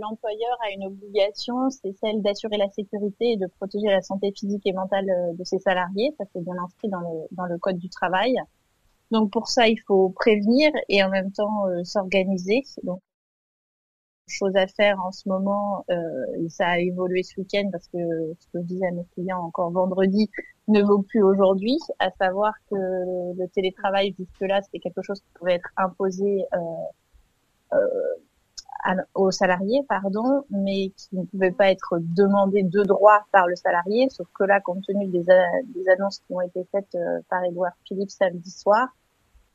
[0.00, 4.62] l'employeur a une obligation, c'est celle d'assurer la sécurité et de protéger la santé physique
[4.64, 6.14] et mentale euh, de ses salariés.
[6.18, 8.36] Ça c'est bien inscrit dans le, dans le code du travail.
[9.10, 12.62] Donc pour ça, il faut prévenir et en même temps euh, s'organiser.
[12.84, 13.00] Donc
[14.28, 17.98] chose à faire en ce moment, euh, et ça a évolué ce week-end parce que
[18.38, 20.30] ce que je disais à mes clients encore vendredi
[20.68, 25.54] ne vaut plus aujourd'hui, à savoir que le télétravail jusque-là, c'était quelque chose qui pouvait
[25.54, 26.58] être imposé euh,
[29.14, 34.08] aux salariés, pardon, mais qui ne pouvait pas être demandé de droit par le salarié,
[34.10, 37.72] sauf que là, compte tenu des, des annonces qui ont été faites euh, par Edouard
[37.84, 38.88] Philippe samedi soir,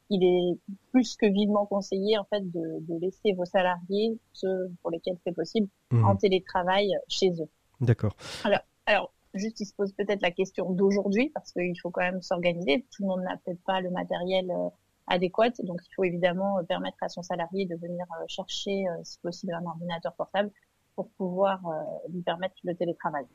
[0.09, 0.59] il est
[0.91, 5.31] plus que vivement conseillé en fait de, de laisser vos salariés, ceux pour lesquels c'est
[5.33, 6.05] possible, mmh.
[6.05, 7.49] en télétravail chez eux.
[7.79, 8.15] D'accord.
[8.43, 12.21] Alors, alors, juste il se pose peut-être la question d'aujourd'hui parce qu'il faut quand même
[12.21, 12.85] s'organiser.
[12.91, 14.69] Tout le monde n'a peut-être pas le matériel euh,
[15.11, 15.61] adéquate.
[15.63, 19.19] Donc, il faut évidemment euh, permettre à son salarié de venir euh, chercher, euh, si
[19.19, 20.51] possible, un ordinateur portable
[20.95, 21.61] pour pouvoir
[22.09, 23.25] lui permettre le télétravail.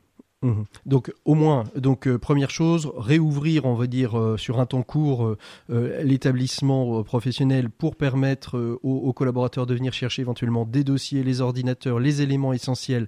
[0.43, 0.51] Mmh.
[0.85, 4.83] Donc au moins, donc euh, première chose, réouvrir, on va dire euh, sur un temps
[4.83, 5.35] court,
[5.71, 11.99] euh, l'établissement professionnel pour permettre aux, collaborateurs de venir chercher éventuellement des dossiers, les ordinateurs,
[11.99, 13.07] les éléments essentiels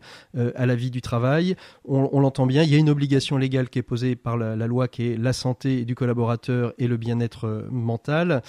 [0.55, 1.55] à la vie du travail.
[1.85, 4.87] On, l'entend bien, il y a une obligation légale qui est posée par la, loi,
[4.87, 8.41] qui est la santé du collaborateur et le bien-être mental.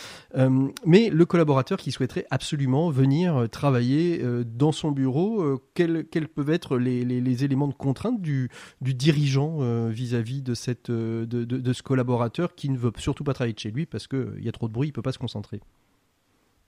[0.87, 7.45] mais le collaborateur qui souhaiterait absolument venir travailler dans son bureau, quels, peuvent être les
[7.45, 8.49] éléments de contrainte du
[8.81, 13.25] du dirigeant euh, vis-à-vis de, cette, euh, de, de, ce collaborateur qui ne veut surtout
[13.25, 15.03] pas travailler de chez lui parce qu'il y a trop de bruit, il ne peut
[15.03, 15.61] pas se concentrer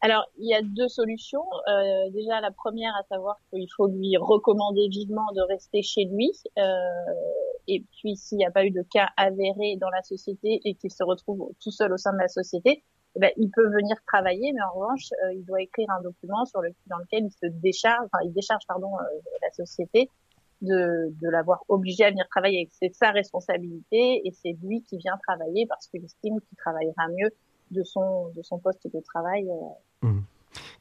[0.05, 1.45] alors, il y a deux solutions.
[1.69, 6.33] Euh, déjà, la première, à savoir qu'il faut lui recommander vivement de rester chez lui.
[6.59, 6.73] Euh,
[7.69, 10.91] et puis, s'il n'y a pas eu de cas avérés dans la société et qu'il
[10.91, 12.83] se retrouve tout seul au sein de la société,
[13.15, 16.45] eh ben, il peut venir travailler, mais en revanche, euh, il doit écrire un document
[16.47, 18.91] sur le, dans lequel il se décharge, enfin, il décharge pardon
[19.41, 20.11] la société
[20.63, 22.71] de, de l'avoir obligé à venir travailler.
[22.73, 27.31] C'est sa responsabilité et c'est lui qui vient travailler parce qu'il estime qu'il travaillera mieux
[27.71, 29.47] de son, de son poste de travail.
[29.51, 30.23] Euh, mmh.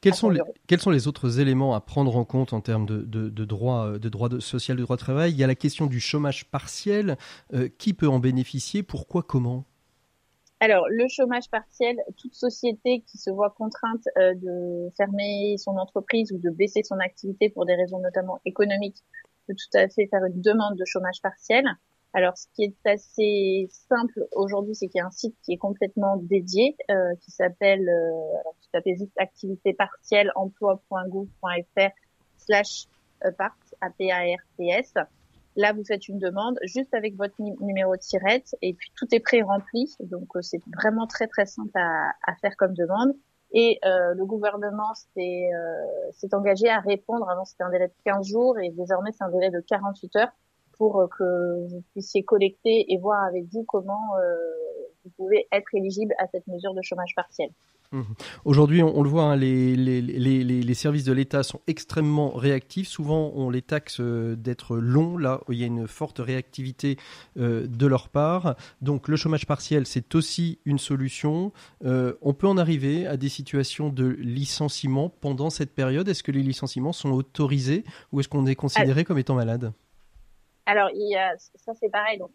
[0.02, 3.02] Quels sont, les, quels sont les autres éléments à prendre en compte en termes de,
[3.02, 5.32] de, de droit, de droit social, de droit de travail?
[5.32, 7.16] Il y a la question du chômage partiel.
[7.54, 8.82] Euh, qui peut en bénéficier?
[8.82, 9.22] Pourquoi?
[9.22, 9.64] Comment?
[10.60, 16.30] Alors, le chômage partiel, toute société qui se voit contrainte euh, de fermer son entreprise
[16.32, 19.02] ou de baisser son activité pour des raisons notamment économiques
[19.46, 21.64] peut tout à fait faire une demande de chômage partiel.
[22.14, 25.56] Alors, ce qui est assez simple aujourd'hui, c'est qu'il y a un site qui est
[25.56, 31.90] complètement dédié, euh, qui s'appelle, euh, tu activité partielle emploi.gouv.fr
[32.36, 32.86] slash
[33.24, 34.94] euh, part, A-P-A-R-T-S.
[35.56, 39.20] Là, vous faites une demande juste avec votre numéro de tirette et puis tout est
[39.20, 39.94] pré-rempli.
[40.00, 43.14] Donc, euh, c'est vraiment très, très simple à faire comme demande.
[43.52, 47.28] Et euh, le gouvernement s'est euh, engagé à répondre.
[47.28, 50.32] Avant, c'était un délai de 15 jours et désormais, c'est un délai de 48 heures
[50.72, 54.14] pour euh, que vous puissiez collecter et voir avec vous comment
[55.04, 57.50] vous pouvez être éligible à cette mesure de chômage partiel.
[57.92, 58.02] Mmh.
[58.46, 62.88] Aujourd'hui, on, le voit, hein, les, les, les, les, services de l'État sont extrêmement réactifs.
[62.88, 65.18] Souvent, on les taxe euh, d'être longs.
[65.18, 66.96] Là, il y a une forte réactivité
[67.36, 68.56] euh, de leur part.
[68.80, 71.52] Donc, le chômage partiel, c'est aussi une solution.
[71.84, 76.08] Euh, on peut en arriver à des situations de licenciement pendant cette période.
[76.08, 79.72] Est-ce que les licenciements sont autorisés ou est-ce qu'on est considéré comme étant malade?
[80.64, 82.18] Alors, il y a, ça c'est pareil.
[82.18, 82.30] Donc,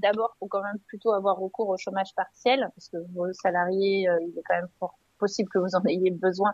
[0.00, 4.18] d'abord, faut quand même plutôt avoir recours au chômage partiel, parce que vos salariés, euh,
[4.22, 6.52] il est quand même possible que vous en ayez besoin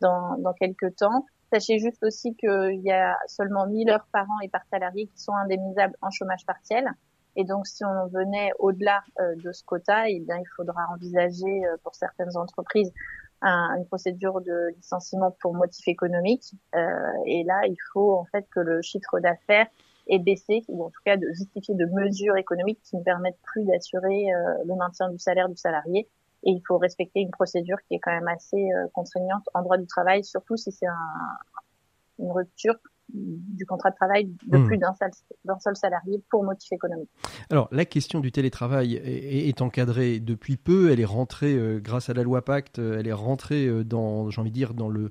[0.00, 1.26] dans, dans quelques temps.
[1.52, 5.20] Sachez juste aussi qu'il y a seulement 1000 heures par an et par salarié qui
[5.20, 6.90] sont indemnisables en chômage partiel.
[7.36, 11.64] Et donc, si on venait au-delà euh, de ce quota, eh bien, il faudra envisager
[11.66, 12.92] euh, pour certaines entreprises
[13.44, 16.54] une procédure de licenciement pour motif économique.
[16.76, 16.78] Euh,
[17.26, 19.66] et là, il faut en fait que le chiffre d'affaires
[20.08, 23.64] ait baissé, ou en tout cas de justifier de mesures économiques qui ne permettent plus
[23.64, 24.26] d'assurer
[24.64, 26.08] le maintien du salaire du salarié.
[26.44, 29.86] Et il faut respecter une procédure qui est quand même assez contraignante en droit du
[29.86, 30.96] travail, surtout si c'est un,
[32.18, 32.74] une rupture
[33.12, 34.66] du contrat de travail de hmm.
[34.66, 35.10] plus d'un seul,
[35.60, 37.10] seul, salarié pour motif économique.
[37.50, 40.90] Alors, la question du télétravail est, encadrée depuis peu.
[40.90, 44.30] Elle est rentrée, euh, grâce à la loi Pacte, euh, elle est rentrée euh, dans,
[44.30, 45.10] j'ai envie de dire, dans le,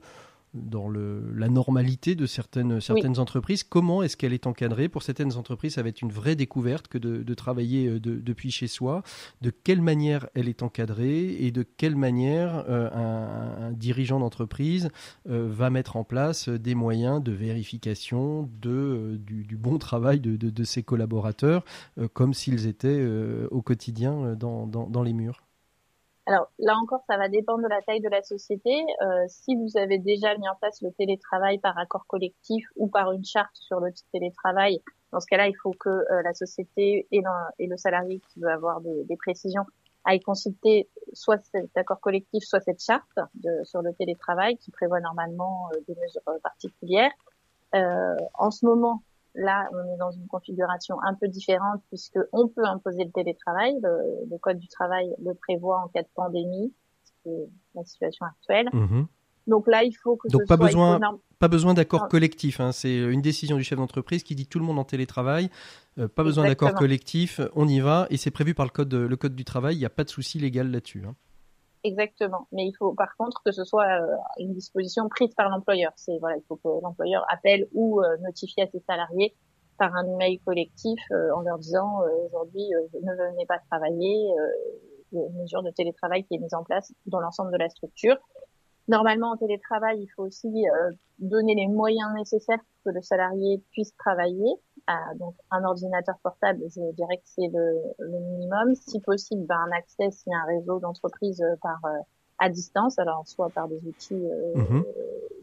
[0.54, 3.64] dans le, la normalité de certaines, certaines entreprises.
[3.64, 4.90] Comment est-ce qu'elle est encadrée?
[4.90, 8.16] Pour certaines entreprises, ça va être une vraie découverte que de, de travailler euh, de,
[8.16, 9.04] depuis chez soi.
[9.42, 14.90] De quelle manière elle est encadrée et de quelle manière euh, un, un, dirigeant d'entreprise
[15.30, 20.36] euh, va mettre en place des moyens de vérification de, du, du, bon travail de,
[20.36, 21.64] de ses collaborateurs,
[22.14, 23.06] comme s'ils étaient
[23.52, 25.42] au quotidien dans, dans, dans les murs?
[26.32, 28.72] Alors là encore, ça va dépendre de la taille de la société.
[29.02, 33.12] Euh, si vous avez déjà mis en place le télétravail par accord collectif ou par
[33.12, 37.22] une charte sur le télétravail, dans ce cas-là, il faut que euh, la société et,
[37.60, 39.66] le salarié qui veut avoir des, précisions
[40.06, 43.20] aillent consulter soit cet accord collectif, soit cette charte
[43.66, 47.12] sur le télétravail qui prévoit normalement euh, des mesures euh, particulières.
[47.74, 49.04] en ce moment,
[49.36, 53.80] Là, on est dans une configuration un peu différente puisque on peut imposer le télétravail.
[53.82, 56.74] Le, code du travail le prévoit en cas de pandémie,
[57.24, 58.70] c'est la situation actuelle.
[58.74, 59.08] Mhm.
[59.48, 61.00] Donc là, il faut que Donc ce pas soit besoin,
[61.40, 62.60] pas besoin d'accord collectif.
[62.60, 62.72] Hein.
[62.72, 65.50] C'est une décision du chef d'entreprise qui dit tout le monde en télétravail.
[65.98, 67.42] Euh, pas besoin d'accord collectif.
[67.56, 69.76] On y va et c'est prévu par le code, le code du travail.
[69.76, 71.04] Il n'y a pas de souci légal là-dessus.
[71.08, 71.16] Hein.
[71.84, 72.48] Exactement.
[72.52, 75.92] Mais il faut par contre que ce soit euh, une disposition prise par l'employeur.
[75.96, 79.36] C'est voilà, il faut que l'employeur appelle ou euh, notifie à ses salariés
[79.78, 82.70] par un email collectif euh, en leur disant aujourd'hui
[83.02, 84.32] ne venez pas travailler.
[85.14, 88.18] a une mesure de télétravail qui est mise en place dans l'ensemble de la structure.
[88.88, 90.66] Normalement, en télétravail, il faut aussi
[91.20, 94.56] donner les moyens nécessaires pour que le salarié puisse travailler
[95.16, 98.76] donc un ordinateur portable, je dirais que c'est le, le, minimum.
[98.76, 102.00] Si possible, ben, un accès a un réseau d'entreprise euh, par euh,
[102.40, 104.84] à distance, alors soit par des outils euh, mhm.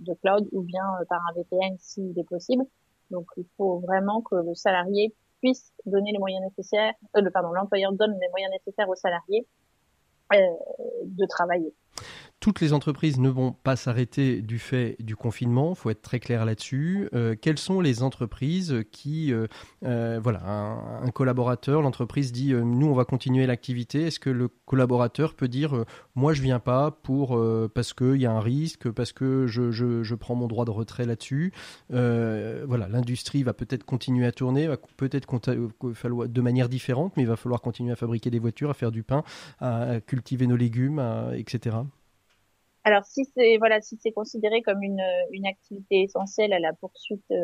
[0.00, 2.64] de cloud ou bien par un VPN s'il est possible.
[3.10, 7.52] Donc il faut vraiment que le salarié puisse donner les moyens nécessaires, euh, le, pardon,
[7.52, 9.46] l'employeur donne les moyens nécessaires aux salariés
[10.32, 10.36] euh,
[11.04, 11.72] de travailler.
[12.40, 16.20] Toutes les entreprises ne vont pas s'arrêter du fait du confinement, il faut être très
[16.20, 17.08] clair là-dessus.
[17.12, 19.48] Euh, quelles sont les entreprises qui, euh,
[19.84, 24.02] euh, voilà, un, collaborateur, l'entreprise dit, nous on va continuer l'activité.
[24.02, 25.84] Est-ce que le collaborateur peut dire,
[26.14, 27.36] moi je viens pas pour
[27.74, 31.52] parce qu'il y a un risque, parce que je, prends mon droit de retrait là-dessus.
[31.90, 37.60] voilà, l'industrie va peut-être continuer à tourner, peut-être de manière différente, mais il va falloir
[37.60, 39.24] continuer à fabriquer des voitures, à faire du pain,
[39.58, 41.02] à cultiver nos légumes,
[41.34, 41.78] etc.
[42.88, 47.22] Alors si c'est voilà, si c'est considéré comme une, une activité essentielle à la poursuite
[47.30, 47.36] euh,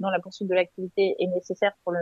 [0.00, 2.00] dans la poursuite de l'activité est nécessaire pour le,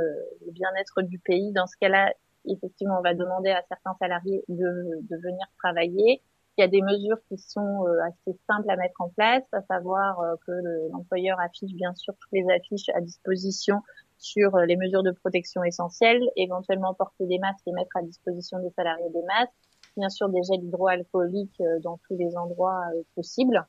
[0.50, 2.14] bien-être du pays, dans ce cas-là,
[2.46, 6.22] effectivement, on va demander à certains salariés de, de venir travailler.
[6.56, 9.60] Il y a des mesures qui sont euh, assez simples à mettre en place, à
[9.60, 10.52] savoir euh, que
[10.92, 13.82] l'employeur affiche bien sûr toutes les affiches à disposition
[14.16, 18.70] sur les mesures de protection essentielles, éventuellement porter des masques et mettre à disposition des
[18.70, 19.52] salariés des masques,
[19.96, 23.64] bien sûr des gels hydroalcooliques euh, dans tous les endroits euh, possibles.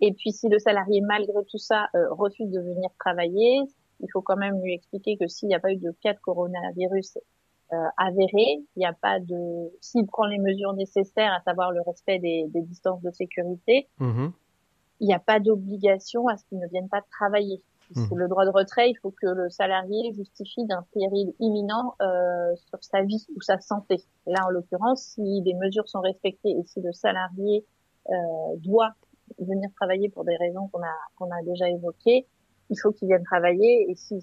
[0.00, 3.60] Et puis si le salarié, malgré tout ça, euh, refuse de venir travailler,
[4.00, 6.18] il faut quand même lui expliquer que s'il n'y a pas eu de cas de
[6.18, 7.18] coronavirus
[7.72, 11.80] euh, avéré, il n'y a pas de, s'il prend les mesures nécessaires, à savoir le
[11.82, 14.28] respect des, des distances de sécurité, mmh
[15.00, 17.60] il n'y a pas d'obligation à ce qu'il ne vienne pas travailler.
[17.94, 18.14] Mmh.
[18.16, 22.82] Le droit de retrait, il faut que le salarié justifie d'un péril imminent euh, sur
[22.82, 23.96] sa vie ou sa santé.
[24.26, 27.64] Là, en l'occurrence, si les mesures sont respectées et si le salarié
[28.10, 28.14] euh,
[28.58, 28.94] doit
[29.38, 32.26] venir travailler pour des raisons qu'on a qu'on a déjà évoquées,
[32.70, 34.20] il faut qu'il vienne travailler et s'il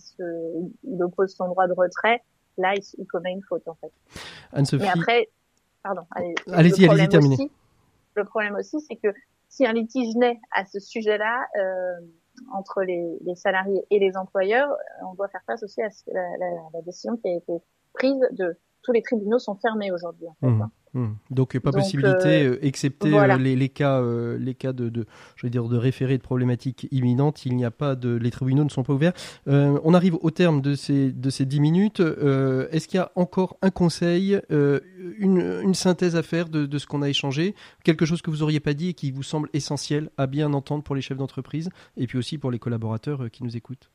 [0.84, 2.21] il oppose son droit de retrait,
[2.57, 3.91] là, il, commet une faute en fait.
[4.51, 4.84] Anne-Sophie.
[4.84, 5.29] Mais après,
[5.84, 6.01] pardon.
[6.51, 7.49] Allez-y, allez-y, terminez.
[8.15, 9.07] Le problème aussi, c'est que
[9.47, 12.05] si un litige naît à ce sujet-là, euh,
[12.51, 16.21] entre les, les, salariés et les employeurs, euh, on doit faire face aussi à la,
[16.38, 17.54] la, la, décision qui a été
[17.93, 20.27] prise de tous les tribunaux sont fermés aujourd'hui.
[20.27, 20.62] En fait, mmh.
[20.62, 20.71] hein.
[20.93, 21.13] Hmm.
[21.30, 24.01] Donc pas possibilité, euh, excepté les, les, cas,
[24.38, 25.06] les cas de, de,
[25.38, 28.65] je veux dire, de référés de problématiques imminentes, il n'y a pas de, les tribunaux
[28.65, 29.13] ne sont pas ouverts.
[29.47, 32.01] on arrive au terme de ces de ces dix minutes.
[32.01, 36.88] Est-ce qu'il y a encore un conseil, une, une, synthèse à faire de, de ce
[36.88, 40.09] qu'on a échangé, quelque chose que vous auriez pas dit et qui vous semble essentiel
[40.18, 43.55] à bien entendre pour les chefs d'entreprise et puis aussi pour les collaborateurs qui nous
[43.55, 43.89] écoutent?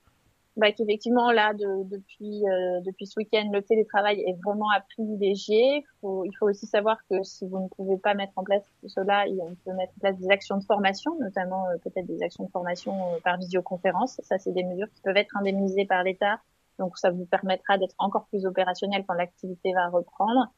[0.57, 5.85] Bah, qu'effectivement là de, depuis euh, depuis ce week-end le télétravail est vraiment à privilégier.
[6.01, 9.25] Faut, il faut aussi savoir que si vous ne pouvez pas mettre en place cela,
[9.29, 12.51] on peut mettre en place des actions de formation, notamment euh, peut-être des actions de
[12.51, 14.19] formation euh, par visioconférence.
[14.23, 16.41] Ça c'est des mesures qui peuvent être indemnisées par l'État,
[16.79, 20.49] donc ça vous permettra d'être encore plus opérationnel quand l'activité va reprendre.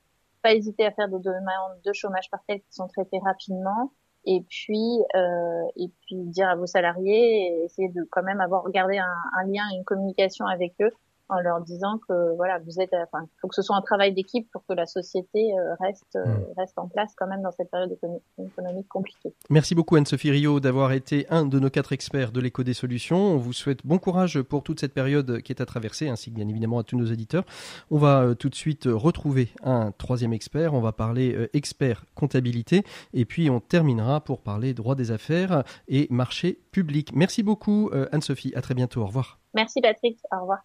[0.43, 3.93] Pas hésiter à faire des demandes de chômage partiel qui sont traitées rapidement
[4.25, 8.63] et puis euh, et puis dire à vos salariés et essayer de quand même avoir
[8.63, 10.93] regardé un, un lien, une communication avec eux
[11.29, 14.13] en leur disant que voilà, vous êtes, enfin, il faut que ce soit un travail
[14.13, 16.45] d'équipe pour que la société euh, reste euh, hmm.
[16.57, 17.97] reste en place quand même dans cette période
[18.39, 19.35] économique compliquée.
[19.51, 23.19] Merci beaucoup Anne-Sophie Rio d'avoir été un de nos quatre experts de l'éco des solutions.
[23.19, 26.37] On vous souhaite bon courage pour toute cette période qui est à traverser, ainsi que
[26.37, 27.45] bien évidemment à tous nos éditeurs.
[27.91, 30.75] On va euh, tout de suite retrouver un troisième expert.
[30.75, 36.07] On va parler expert comptabilité et puis on terminera pour parler droit des affaires et
[36.11, 37.13] marché public.
[37.15, 38.53] Merci beaucoup Anne-Sophie.
[38.55, 39.03] À très bientôt.
[39.03, 39.39] Au revoir.
[39.55, 40.19] Merci Patrick.
[40.33, 40.59] Au revoir.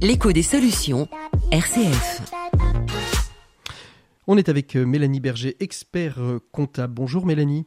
[0.00, 1.08] L'écho des solutions,
[1.50, 2.22] RCF.
[4.28, 6.92] On est avec euh, Mélanie Berger, expert euh, comptable.
[6.92, 7.66] Bonjour Mélanie.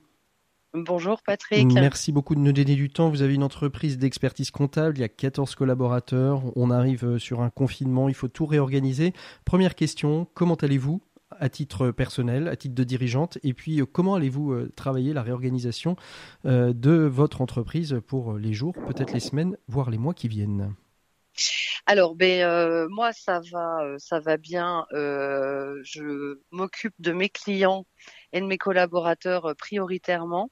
[0.74, 1.74] Bonjour Patrick.
[1.74, 3.10] Merci beaucoup de nous donner du temps.
[3.10, 7.42] Vous avez une entreprise d'expertise comptable, il y a 14 collaborateurs, on arrive euh, sur
[7.42, 9.14] un confinement, il faut tout réorganiser.
[9.44, 11.02] Première question, comment allez-vous
[11.38, 13.40] à titre personnel, à titre de dirigeante?
[13.42, 15.96] Et puis, comment allez-vous travailler la réorganisation
[16.44, 20.76] de votre entreprise pour les jours, peut-être les semaines, voire les mois qui viennent?
[21.86, 24.86] Alors, ben euh, moi ça va, euh, ça va bien.
[24.94, 27.86] Euh, je m'occupe de mes clients
[28.34, 30.52] et de mes collaborateurs prioritairement.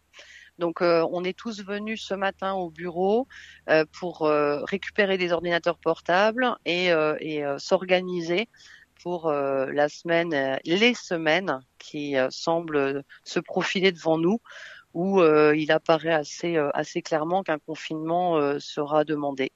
[0.58, 3.30] Donc, on est tous venus ce matin au bureau
[3.94, 4.30] pour
[4.68, 6.88] récupérer des ordinateurs portables et,
[7.22, 8.50] et s'organiser
[9.02, 14.42] pour la semaine, les semaines qui semblent se profiler devant nous,
[14.94, 19.54] où il apparaît assez, assez clairement qu'un confinement sera demandé.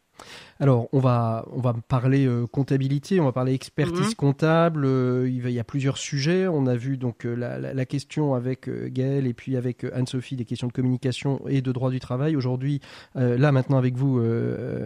[0.60, 4.16] Alors, on va, on va parler euh, comptabilité, on va parler expertise mhm.
[4.16, 4.86] comptable.
[4.86, 6.47] Euh, il, y a plusieurs sujets.
[6.47, 10.68] On a vu donc euh, la, question avec Gaël et puis avec Anne-Sophie des questions
[10.68, 12.36] de communication et de droit du travail.
[12.36, 12.80] Aujourd'hui,
[13.16, 14.22] là maintenant avec vous,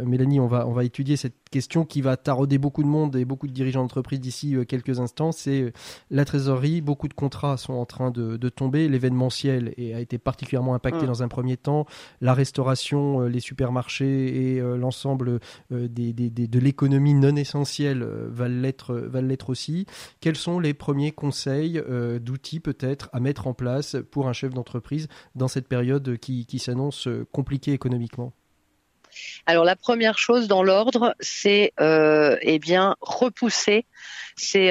[0.04, 3.24] Mélanie, on va, on va étudier cette question qui va tarauder beaucoup de monde et
[3.24, 5.32] beaucoup de dirigeants d'entreprise d'ici quelques instants.
[5.32, 5.72] C'est
[6.10, 6.82] la trésorerie.
[6.82, 8.90] Beaucoup de contrats sont en train de, tomber.
[8.90, 11.08] L'événementiel a été particulièrement impacté mm.
[11.08, 11.86] dans un premier temps.
[12.20, 15.40] La restauration, les supermarchés et l'ensemble
[15.72, 19.86] euh, de l'économie non essentielle euh, va l'être aussi.
[20.22, 24.54] Quels sont les premiers conseils euh, d'outils peut-être à mettre en place pour un chef
[24.54, 28.34] d'entreprise dans cette période qui, s'annonce compliquée économiquement?
[29.46, 33.86] Alors la première chose dans l'ordre, c'est eh bien repousser
[34.36, 34.70] ces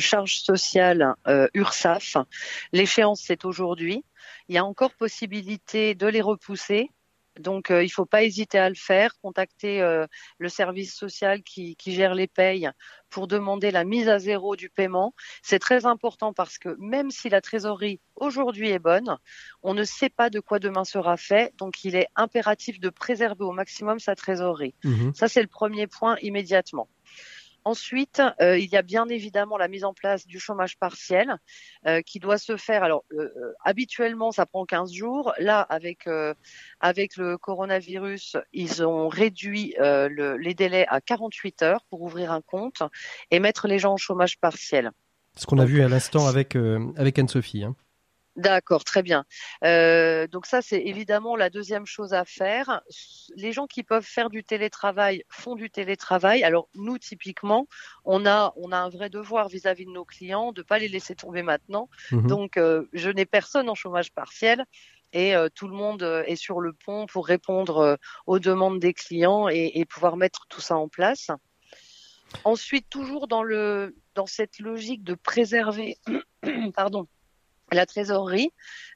[0.00, 1.14] charges sociales
[1.54, 2.16] URSAF.
[2.72, 4.04] L'échéance c'est aujourd'hui.
[4.48, 6.90] Il y a encore possibilité de les repousser
[7.38, 9.16] donc, euh, il ne faut pas hésiter à le faire.
[9.20, 10.06] Contacter euh,
[10.38, 12.70] le service social qui, gère les payes
[13.10, 15.14] pour demander la mise à zéro du paiement.
[15.42, 19.18] C'est très important parce que même si la trésorerie aujourd'hui est bonne,
[19.62, 21.52] on ne sait pas de quoi demain sera fait.
[21.58, 24.74] Donc, il est impératif de préserver au maximum sa trésorerie.
[24.84, 26.88] Mmh Ça, c'est le premier point immédiatement.
[27.66, 31.36] Ensuite, euh, il y a bien évidemment la mise en place du chômage partiel
[31.86, 32.82] euh, qui doit se faire.
[32.82, 35.32] Alors, euh, habituellement, ça prend 15 jours.
[35.38, 36.06] Là, avec
[36.80, 42.82] avec le coronavirus, ils ont réduit les délais à 48 heures pour ouvrir un compte
[43.30, 44.90] et mettre les gens au chômage partiel.
[45.36, 46.56] Ce qu'on a vu à l'instant avec
[46.96, 47.64] avec Anne-Sophie.
[47.64, 47.76] Hein.
[48.36, 49.24] D'accord, très bien.
[49.62, 52.82] Euh, donc ça, c'est évidemment la deuxième chose à faire.
[53.36, 56.42] Les gens qui peuvent faire du télétravail font du télétravail.
[56.42, 57.68] Alors nous, typiquement,
[58.04, 61.14] on a on a un vrai devoir vis-à-vis de nos clients de pas les laisser
[61.14, 61.88] tomber maintenant.
[62.10, 62.26] Mhm.
[62.26, 64.64] Donc euh, je n'ai personne en chômage partiel
[65.12, 69.48] et euh, tout le monde est sur le pont pour répondre aux demandes des clients
[69.48, 71.30] et, et pouvoir mettre tout ça en place.
[72.42, 75.98] Ensuite, toujours dans le dans cette logique de préserver,
[76.74, 77.06] pardon
[77.72, 78.50] la trésorerie,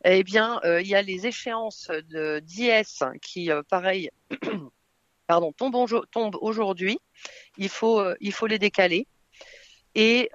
[0.05, 4.11] eh bien, euh, il y a les échéances de d'IS qui, euh, pareil,
[5.27, 6.99] pardon, tombent, aujourd'hui.
[7.57, 9.07] Il faut, euh, il faut les décaler.
[9.95, 10.31] Et,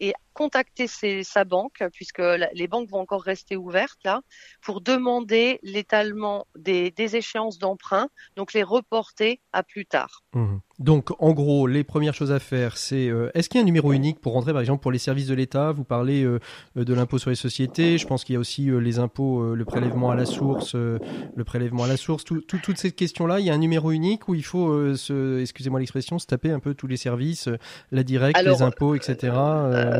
[0.00, 2.22] et contacter sa banque, puisque
[2.52, 4.20] les banques vont encore rester ouvertes là,
[4.62, 10.22] pour demander l'étalement des, échéances d'emprunt, donc les reporter à plus tard.
[10.34, 10.58] Mmh.
[10.78, 13.66] Donc, en gros, les premières choses à faire, c'est euh, est-ce qu'il y a un
[13.66, 15.72] numéro unique pour rentrer, par exemple, pour les services de l'État?
[15.72, 16.38] Vous parlez euh,
[16.76, 17.98] de l'impôt sur les sociétés.
[17.98, 21.44] Je pense qu'il y a aussi euh, les impôts, le prélèvement à la source, le
[21.44, 22.24] prélèvement à la source.
[22.24, 26.20] toutes ces questions-là, il y a un numéro unique où il faut, se, excusez-moi l'expression,
[26.20, 27.48] se taper un peu tous les services,
[27.90, 29.32] la directe, les impôts, etc.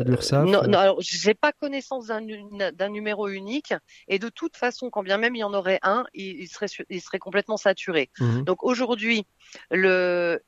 [0.05, 0.28] l'URSSAF?
[0.31, 3.73] Non, non, alors j'ai pas connaissance d'un numéro unique.
[4.07, 7.01] Et de toute façon, quand bien même il y en aurait un, il, serait, il
[7.01, 8.09] serait complètement saturé.
[8.19, 8.41] Mmh.
[8.41, 9.25] Donc aujourd'hui,
[9.71, 10.41] le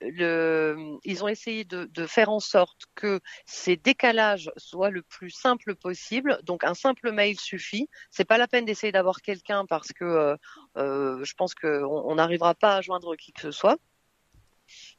[1.04, 6.40] ils ont essayé de, faire en sorte que ces décalages soient le plus simple possible.
[6.44, 7.88] Donc un simple mail suffit.
[8.10, 10.36] C'est pas la peine d'essayer d'avoir quelqu'un parce que euh,
[10.78, 13.78] euh, je pense qu'on n'arrivera pas à joindre qui que ce soit.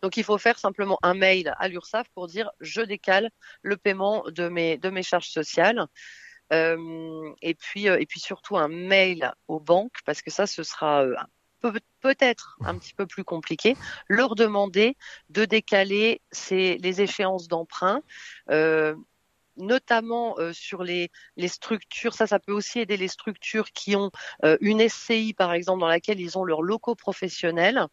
[0.03, 3.31] Donc il faut faire simplement un mail à l'URSSAF pour dire je décale
[3.63, 5.87] le paiement de mes de mes charges sociales.
[6.53, 11.07] Euh, et puis et puis surtout un mail aux banques parce que ça ce sera
[12.01, 13.77] peut-être un petit peu plus compliqué,
[14.09, 14.97] leur demander
[15.31, 16.21] de décaler
[16.51, 18.03] les échéances d'emprunt.
[18.51, 18.95] Euh,
[19.59, 21.11] notamment euh, sur les,
[21.47, 24.11] structures, ça, ça peut aussi aider les structures qui ont
[24.45, 27.87] euh, une SCI, par exemple, dans laquelle ils ont leurs locaux professionnels.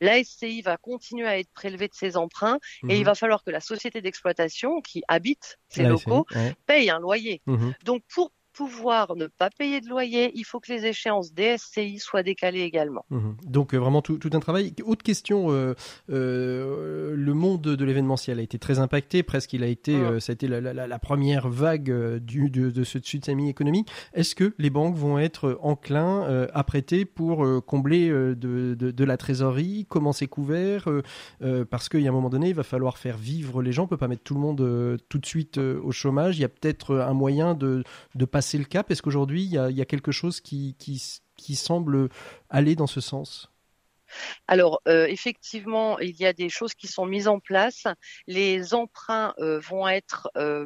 [0.00, 3.04] La SCI va continuer à être prélevée de ses emprunts et il mhm.
[3.04, 6.26] va falloir que la société d'exploitation qui habite ces locaux
[6.66, 7.42] paye un loyer.
[7.46, 7.74] Mhm.
[7.84, 12.22] Donc, pour pouvoir ne pas payer de loyer, il faut que les échéances DSCI soient
[12.22, 13.04] décalées également.
[13.10, 13.36] Mhm.
[13.44, 14.72] Donc euh, vraiment tout, un travail.
[14.84, 15.74] Autre question, euh,
[16.10, 20.34] euh, le monde de l'événementiel a été très impacté, presque il a été, ça a
[20.34, 23.88] été la, première vague du, de, ce tsunami économique.
[24.14, 28.34] Est-ce que les banques vont être enclins à prêter pour combler de,
[28.74, 30.88] de, la trésorerie Comment c'est couvert
[31.70, 33.84] Parce qu'il y a un moment donné, il va falloir faire vivre les gens.
[33.84, 36.38] On peut pas mettre tout le monde tout de suite au chômage.
[36.38, 37.84] Il y a peut-être un moyen de,
[38.14, 42.08] de passer c'est le cap Est-ce qu'aujourd'hui, il y a, quelque chose qui, qui, semble
[42.48, 43.50] aller dans ce sens
[44.46, 47.88] alors euh, effectivement, il y a des choses qui sont mises en place.
[48.28, 50.64] Les emprunts euh, vont être euh,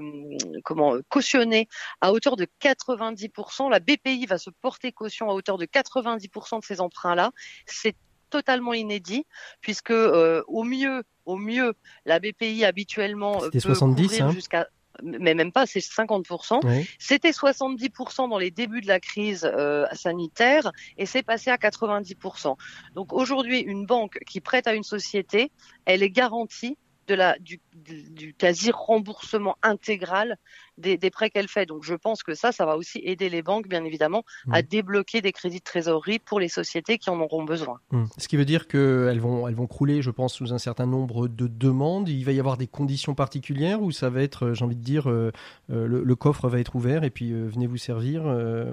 [0.62, 1.66] comment cautionnés
[2.02, 3.70] à hauteur de 90%.
[3.70, 7.32] La BPI va se porter caution à hauteur de 90% de ces emprunts-là.
[7.64, 7.96] C'est
[8.28, 9.24] totalement inédit
[9.62, 11.72] puisque au mieux, au mieux,
[12.04, 14.30] la BPI habituellement peut 70 hein.
[14.32, 14.68] jusqu'à
[15.02, 16.60] mais même pas, c'est 50%.
[16.98, 22.56] C'était 70% dans les débuts de la crise euh, sanitaire et c'est passé à 90%.
[22.94, 25.50] Donc aujourd'hui, une banque qui prête à une société,
[25.84, 26.76] elle est garantie
[27.10, 30.38] de la, du, du quasi remboursement intégral
[30.80, 31.66] des, prêts qu'elle fait.
[31.66, 34.66] Donc je pense que ça, ça va aussi aider les banques, bien évidemment, à mmh.
[34.66, 37.80] débloquer des crédits de trésorerie pour les sociétés qui en auront besoin.
[37.90, 38.04] Mmh.
[38.16, 41.28] Ce qui veut dire qu'elles vont, elles vont crouler, je pense, sous un certain nombre
[41.28, 42.08] de demandes.
[42.08, 44.82] Il va y avoir des conditions particulières ou ça va être, euh, j'ai envie de
[44.82, 45.32] dire, euh,
[45.70, 48.24] euh, le, coffre va être ouvert et puis venez vous servir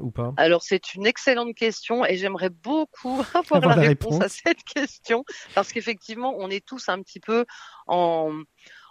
[0.01, 0.33] ou pas?
[0.35, 5.23] Alors c'est une excellente question et j'aimerais beaucoup avoir, la, réponse à cette question
[5.55, 7.45] parce qu'effectivement, on est tous un petit peu
[7.87, 8.26] en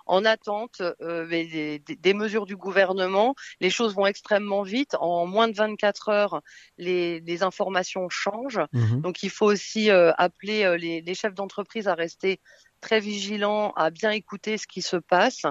[0.07, 3.35] en attente euh, des, mesures du gouvernement.
[3.61, 4.95] Les choses vont extrêmement vite.
[5.01, 6.43] En moins de 24 heures,
[6.79, 8.63] les, informations changent.
[8.73, 9.03] Mhm.
[9.03, 12.41] Donc il faut aussi euh, appeler euh, les, les chefs d'entreprise à rester
[12.81, 15.43] très vigilants, à bien écouter ce qui se passe.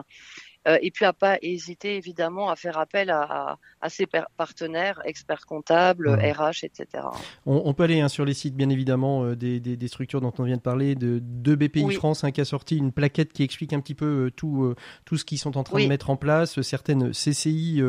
[0.67, 4.07] Euh, et puis à pas hésiter évidemment à faire appel à, à, ses
[4.37, 7.03] partenaires, experts comptables, RH, etc.
[7.45, 10.33] On, peut aller hein, sur les sites bien évidemment euh, des, des, des, structures dont
[10.39, 13.43] on vient de parler, de, de BPI France hein, qui a sorti une plaquette qui
[13.43, 14.73] explique un petit peu euh, tout,
[15.05, 16.59] tout ce qu'ils sont en train de mettre en place.
[16.61, 17.81] Certaines CCI,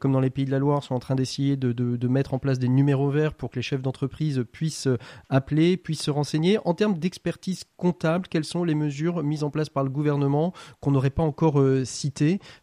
[0.00, 2.34] comme dans les pays de la Loire, sont en train d'essayer de, de, de, mettre
[2.34, 4.88] en place des numéros verts pour que les chefs d'entreprise puissent
[5.28, 6.58] appeler, puissent se renseigner.
[6.64, 10.90] En termes d'expertise comptable, quelles sont les mesures mises en place par le gouvernement qu'on
[10.90, 12.07] n'aurait pas encore citées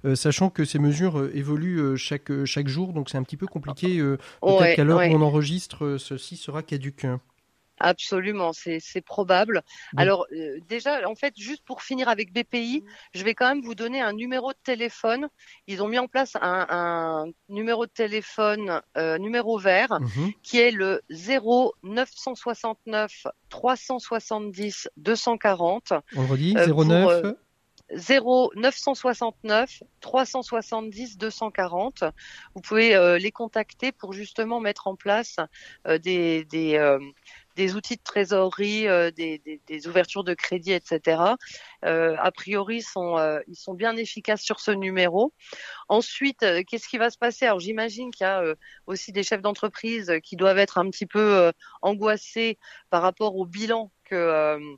[0.06, 3.38] euh, sachant que ces mesures euh, évoluent euh, chaque, chaque jour, donc c'est un petit
[3.38, 4.00] peu compliqué.
[4.42, 7.08] Peut-être qu'à l'heure où on enregistre, ceci sera caduque.
[7.78, 9.62] Absolument, c'est probable.
[9.98, 10.28] Alors
[10.70, 14.14] déjà, en fait, juste pour finir avec BPI, je vais quand même vous donner un
[14.14, 15.28] numéro de téléphone.
[15.68, 18.82] Ils ont mis en place un, numéro de téléphone,
[19.20, 20.32] numéro vert, mhm.
[20.42, 25.94] qui est le 0 969 370 240.
[26.16, 27.36] On redit 09
[27.96, 32.04] 0 969 370 240.
[32.54, 35.38] Vous pouvez euh, les contacter pour justement mettre en place
[35.88, 37.00] euh, des, des, euh,
[37.56, 38.84] des, outils de trésorerie,
[39.16, 41.36] des, des, des, ouvertures de crédit, etc.
[41.84, 43.18] a priori, sont,
[43.48, 45.32] ils sont bien efficaces sur ce numéro.
[45.88, 47.46] Ensuite, qu'est-ce qui va se passer?
[47.46, 48.44] Alors, j'imagine qu'il y a
[48.88, 52.58] aussi des chefs d'entreprise qui doivent être un petit peu angoissés
[52.90, 54.76] par rapport au bilan que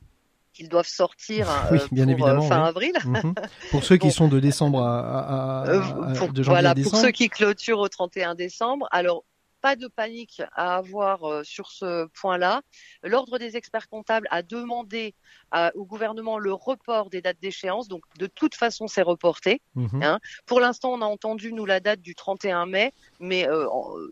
[0.58, 2.68] qu'ils doivent sortir Oui, euh, bien pour, euh, évidemment, fin oui.
[2.68, 2.92] avril.
[3.04, 3.34] Mhm.
[3.70, 4.12] Pour ceux qui Bon.
[4.12, 7.78] sont de décembre à, à- à- Euh, pour, de voilà, à pour ceux qui clôturent
[7.78, 8.88] au 31 décembre.
[8.90, 9.22] Alors,
[9.60, 12.62] pas de panique à avoir sur ce point-là.
[13.02, 15.14] L'Ordre des experts comptables a demandé
[15.50, 17.88] à- au gouvernement le report des dates d'échéance.
[17.88, 19.60] Donc, de toute façon, c'est reporté.
[19.74, 20.00] Mhm.
[20.02, 20.18] Hein.
[20.46, 23.66] Pour l'instant, on a entendu, nous, la date du 31 mai, mais euh,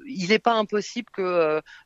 [0.09, 1.22] il n'est pas impossible que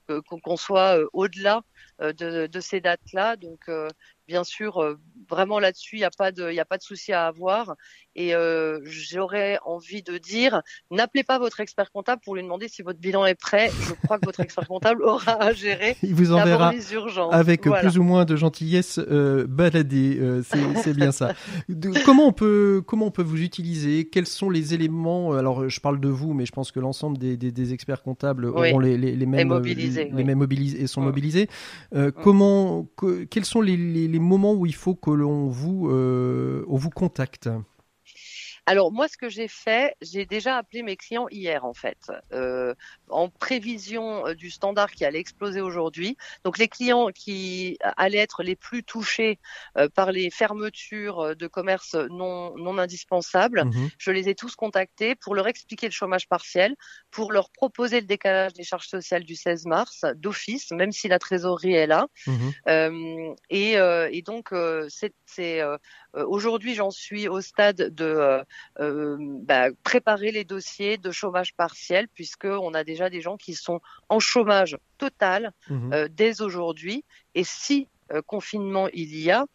[0.08, 1.60] euh, qu'on soit au-delà
[2.00, 3.36] de, de ces dates-là.
[3.36, 3.88] Donc, euh,
[4.30, 4.94] bien sûr, euh,
[5.28, 7.74] vraiment là-dessus, il n'y a pas de, il y a pas de souci à avoir.
[8.14, 12.82] Et euh, j'aurais envie de dire, n'appelez pas votre expert comptable pour lui demander si
[12.82, 13.70] votre bilan est prêt.
[13.88, 17.32] Je crois que votre expert comptable aura à gérer Il vous enverra les urgences.
[17.34, 17.82] avec Voilà.
[17.82, 20.18] plus ou moins de gentillesse euh, balader.
[20.20, 20.42] euh,
[20.82, 21.32] c'est bien ça.
[21.68, 24.08] De- comment on peut comment on peut vous utiliser?
[24.08, 27.36] Quels sont les éléments Alors je parle de vous, mais je pense que l'ensemble des,
[27.36, 28.70] des, des experts comptables Oui.
[28.70, 30.24] auront les, les, les mêmes mobilisés, les oui.
[30.24, 31.04] mêmes mobilisés et sont Mm.
[31.04, 31.48] mobilisés.
[31.94, 35.88] Euh, Comment que- quels sont les, les, les moments où il faut que l'on vous
[35.88, 37.48] euh, contacte
[38.66, 41.98] Alors moi, ce que j'ai fait, j'ai déjà appelé mes clients hier en fait,
[42.32, 42.74] euh,
[43.08, 46.16] en prévision euh, du standard qui allait exploser aujourd'hui.
[46.44, 49.38] Donc les clients qui allaient être les plus touchés
[49.76, 53.90] euh, par les fermetures euh, de commerces non non indispensables, Mhm.
[53.98, 56.74] je les ai tous contactés pour leur expliquer le chômage partiel,
[57.10, 61.18] pour leur proposer le décalage des charges sociales du 16 mars d'office, même si la
[61.18, 62.06] trésorerie est là.
[62.26, 62.54] Mhm.
[62.68, 65.12] Euh, et, euh, et donc, euh, c'est
[65.60, 65.76] euh,
[66.09, 68.42] euh, aujourd'hui, j'en suis au stade de euh,
[68.80, 73.54] euh, bah, préparer les dossiers de chômage partiel, puisque on a déjà des gens qui
[73.54, 75.92] sont en chômage total Mhm.
[75.92, 77.04] euh, dès aujourd'hui.
[77.34, 79.46] Et si euh, confinement il y a,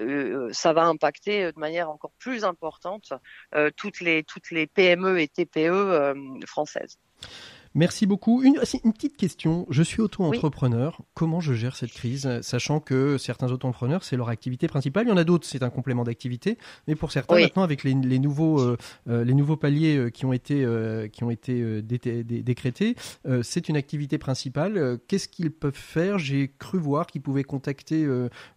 [0.00, 3.14] euh, ça va impacter euh, de manière encore plus importante
[3.54, 6.14] euh, toutes les toutes les PME et TPE euh,
[6.46, 6.98] françaises.
[7.76, 8.42] Merci beaucoup.
[8.42, 8.54] Une,
[8.94, 9.66] petite question.
[9.68, 11.02] Je suis auto-entrepreneur.
[11.12, 15.04] Comment je gère cette crise, sachant que certains auto-entrepreneurs, c'est leur activité principale.
[15.06, 16.56] Il y en a d'autres, c'est un complément d'activité.
[16.88, 17.42] Mais pour certains, Oui.
[17.42, 18.78] maintenant, avec les, les nouveaux, euh,
[19.10, 22.96] euh, les nouveaux paliers euh, qui ont été, euh, qui ont été dé- dé- décrétés,
[23.26, 24.98] euh, c'est une activité principale.
[25.06, 26.18] Qu'est-ce qu'ils peuvent faire?
[26.18, 28.08] J'ai cru voir qu'ils pouvaient contacter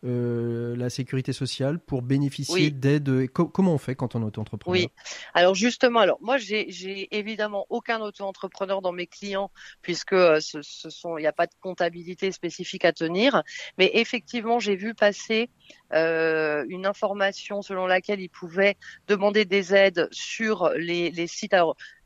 [0.03, 2.72] la sécurité sociale pour bénéficier Oui.
[2.72, 3.30] d'aide.
[3.34, 4.80] Co- comment on fait quand on est auto-entrepreneur?
[4.82, 4.88] Oui.
[5.34, 6.70] Alors justement, alors moi j'ai
[7.17, 9.51] évidemment aucun auto-entrepreneur dans mes clients
[9.82, 13.43] puisque euh, ce, sont il n'y a pas de comptabilité spécifique à tenir,
[13.78, 15.49] mais effectivement j'ai vu passer
[15.93, 21.55] euh, une information selon laquelle ils pouvaient demander des aides sur les, sites.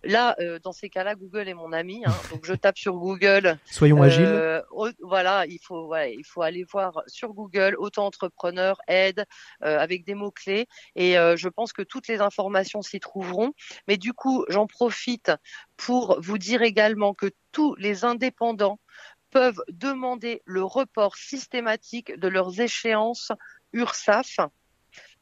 [0.04, 3.58] Là, euh, dans ces cas-là, Google est mon ami, hein, donc je tape sur Google
[3.66, 4.26] Soyons agiles.
[4.26, 9.26] euh, au- voilà, il faut, voilà, il faut aller voir sur Google auto-entrepreneur aide
[9.64, 13.54] euh, avec des mots clés et euh, je pense que toutes les informations s'y trouveront.
[13.88, 15.32] Mais du coup, j'en profite
[15.78, 18.80] pour vous dire également que tous les indépendants
[19.32, 23.32] peuvent demander le report systématique de leurs échéances
[23.74, 24.38] URSAF.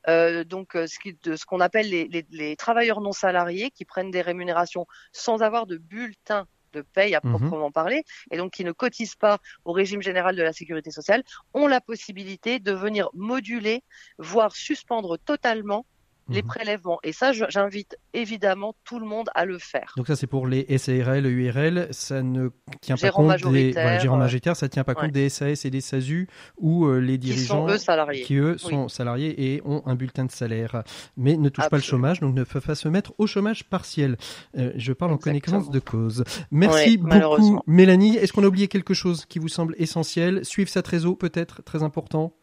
[0.08, 3.70] Euh, donc euh, ce qui- de ce qu'on appelle les, les- les travailleurs non salariés
[3.70, 7.32] qui prennent des rémunérations sans avoir de bulletin de paye à Mhm.
[7.38, 11.22] proprement parler et donc qui ne cotisent pas au régime général de la sécurité sociale
[11.54, 13.84] ont la possibilité de venir moduler,
[14.18, 15.86] voire suspendre totalement
[16.30, 16.48] les Mhm.
[16.48, 17.00] prélèvements.
[17.04, 19.94] Et ça, j'invite évidemment tout le monde à le faire.
[19.98, 22.50] Donc ça c'est pour les SARL, URL, ça ne
[22.82, 25.70] tient pas compte des voilà, gérants euh, majoritaires, ça tient pas compte des SAS et
[25.70, 28.22] des SASU où euh, les Qui dirigeants sont eux salariés.
[28.24, 30.84] qui eux sont salariés et ont un bulletin de salaire,
[31.18, 34.18] mais ne touchent pas le chômage, donc ne peuvent pas se mettre au chômage partiel.
[34.58, 36.24] Euh, je parle en connaissance de cause.
[36.52, 37.60] Merci Ouais, beaucoup.
[37.68, 38.18] Mélanie.
[38.18, 40.46] Est-ce qu'on a oublié quelque chose qui vous semble essentiel?
[40.46, 42.34] Suivre sa trésor peut-être, très important?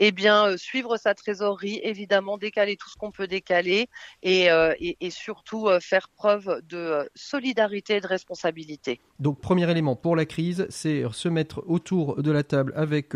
[0.00, 3.88] Eh bien, euh, suivre sa trésorerie, évidemment, décaler tout ce qu'on peut décaler
[4.22, 9.00] et, euh, et, et surtout euh, faire preuve de solidarité et de responsabilité.
[9.20, 13.14] Donc, premier élément pour la crise, c'est se mettre autour de la table avec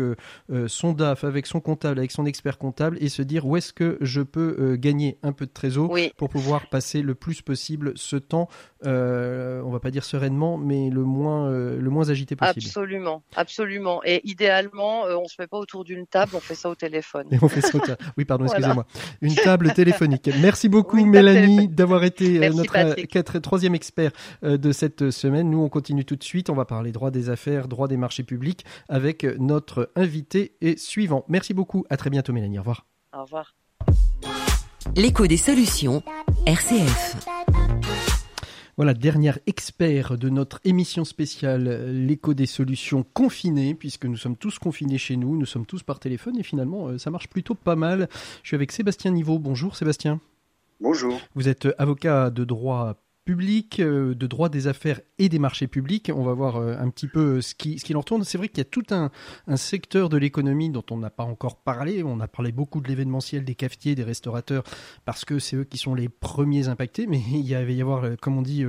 [0.67, 3.97] son DAF, avec son comptable, avec son expert comptable et se dire où est-ce que
[4.01, 8.15] je peux gagner un peu de trésor Oui, pour pouvoir passer le plus possible ce
[8.15, 8.47] temps,
[8.83, 12.65] on va pas dire sereinement, mais le moins, le moins agité possible.
[12.65, 14.01] absolument, absolument.
[14.03, 17.27] Et idéalement, on se met pas autour d'une table, on fait ça au téléphone.
[17.31, 17.77] Et on fait ça.
[17.77, 18.59] au ta- Oui, pardon, Voilà.
[18.59, 18.85] excusez-moi.
[19.21, 20.29] Une table téléphonique.
[20.41, 23.11] Merci beaucoup, Oui, Mélanie, d'avoir été euh, Merci, notre Patrick.
[23.11, 24.11] quatre- troisième expert
[24.43, 25.49] euh, de cette semaine.
[25.49, 26.49] Nous, on continue tout de suite.
[26.49, 30.77] On va parler droit des affaires, droit des marchés publics avec euh, notre invité et
[30.77, 31.25] suivant.
[31.27, 31.85] Merci beaucoup.
[31.89, 32.57] À très bientôt, Mélanie.
[32.57, 32.85] Au revoir.
[33.13, 33.53] Au revoir.
[34.95, 36.01] L'écho des solutions,
[36.45, 37.15] RCF.
[38.81, 44.35] Voilà, dernier expert de notre émission spéciale, euh, l'écho des solutions confinées, puisque nous sommes
[44.35, 47.53] tous confinés chez nous, nous sommes tous par téléphone et finalement, euh, ça marche plutôt
[47.53, 48.09] pas mal.
[48.41, 49.37] Je suis avec Sébastien Niveau.
[49.37, 50.19] Bonjour Sébastien.
[50.79, 51.21] Bonjour.
[51.35, 52.95] Vous êtes avocat de droit
[53.31, 56.11] public, de droit des affaires et des marchés publics.
[56.13, 58.25] On va voir un petit peu ce qui, ce qui en retourne.
[58.25, 59.09] C'est vrai qu'il y a tout un,
[59.47, 62.03] un secteur de l'économie dont on n'a pas encore parlé.
[62.03, 64.65] On a parlé beaucoup de l'événementiel, des cafetiers, des restaurateurs,
[65.05, 67.07] parce que c'est eux qui sont les premiers impactés.
[67.07, 68.65] Mais il y va y avoir, comme on dit,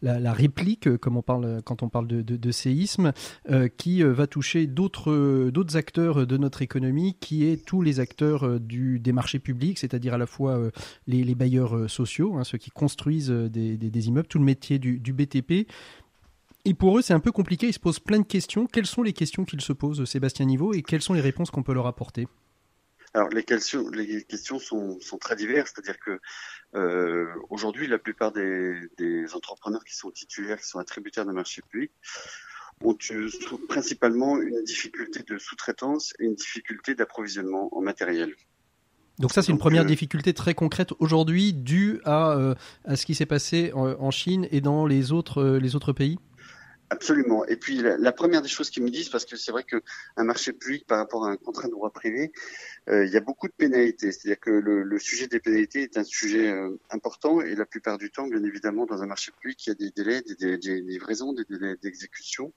[0.00, 3.12] la, la, réplique, comme on parle quand on parle de, de, séisme,
[3.76, 9.00] qui va toucher d'autres d'autres acteurs de notre économie, qui est tous les acteurs du,
[9.00, 10.58] des marchés publics, c'est-à-dire à la fois
[11.06, 15.68] les, bailleurs sociaux, hein, ceux qui construisent des, immeubles, tout le métier du, BTP.
[16.64, 17.68] Et pour eux, c'est un peu compliqué.
[17.68, 18.66] Ils se posent plein de questions.
[18.66, 21.62] Quelles sont les questions qu'ils se posent, Sébastien Niveau, et quelles sont les réponses qu'on
[21.62, 22.26] peut leur apporter?
[23.14, 26.20] Alors les questions, les questions sont, très diverses, c'est-à-dire que
[26.74, 28.78] euh, aujourd'hui la plupart des,
[29.34, 31.90] entrepreneurs qui sont titulaires, qui sont attributaires de marché public,
[32.82, 32.96] ont
[33.68, 38.34] principalement une difficulté de sous-traitance et une difficulté d'approvisionnement en matériel.
[39.18, 42.54] Donc ça, c'est une première euh, difficulté très concrète aujourd'hui due à, euh,
[42.84, 45.92] à ce qui s'est passé en, en, Chine et dans les autres, euh, les autres
[45.92, 46.18] pays?
[46.90, 47.44] Absolument.
[47.44, 50.24] Et puis la, la, première des choses qu'ils me disent, parce que c'est vrai qu'un
[50.24, 52.32] marché public par rapport à un contrat de droit privé,
[52.88, 54.10] euh, il y a beaucoup de pénalités.
[54.10, 57.98] C'est-à-dire que le, le, sujet des pénalités est un sujet euh, important et la plupart
[57.98, 60.56] du temps, bien évidemment, dans un marché public, il y a des délais, des délais
[60.56, 62.54] de livraison, des délais d'exécution.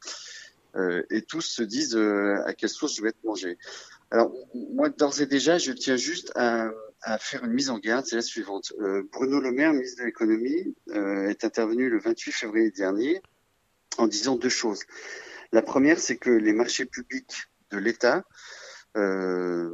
[0.76, 3.57] Euh, et tous se disent euh, à quelle source je vais être mangé.
[4.09, 6.69] Alors moi, d'ores et déjà, je tiens juste à,
[7.01, 8.74] à, faire une mise en garde, c'est la suivante.
[8.80, 13.22] Euh, Bruno Le Maire, ministre de l'économie, est intervenu le 28 février dernier
[13.97, 14.84] en disant deux choses.
[15.51, 18.24] La première, c'est que les marchés publics de l'État
[18.97, 19.69] euh,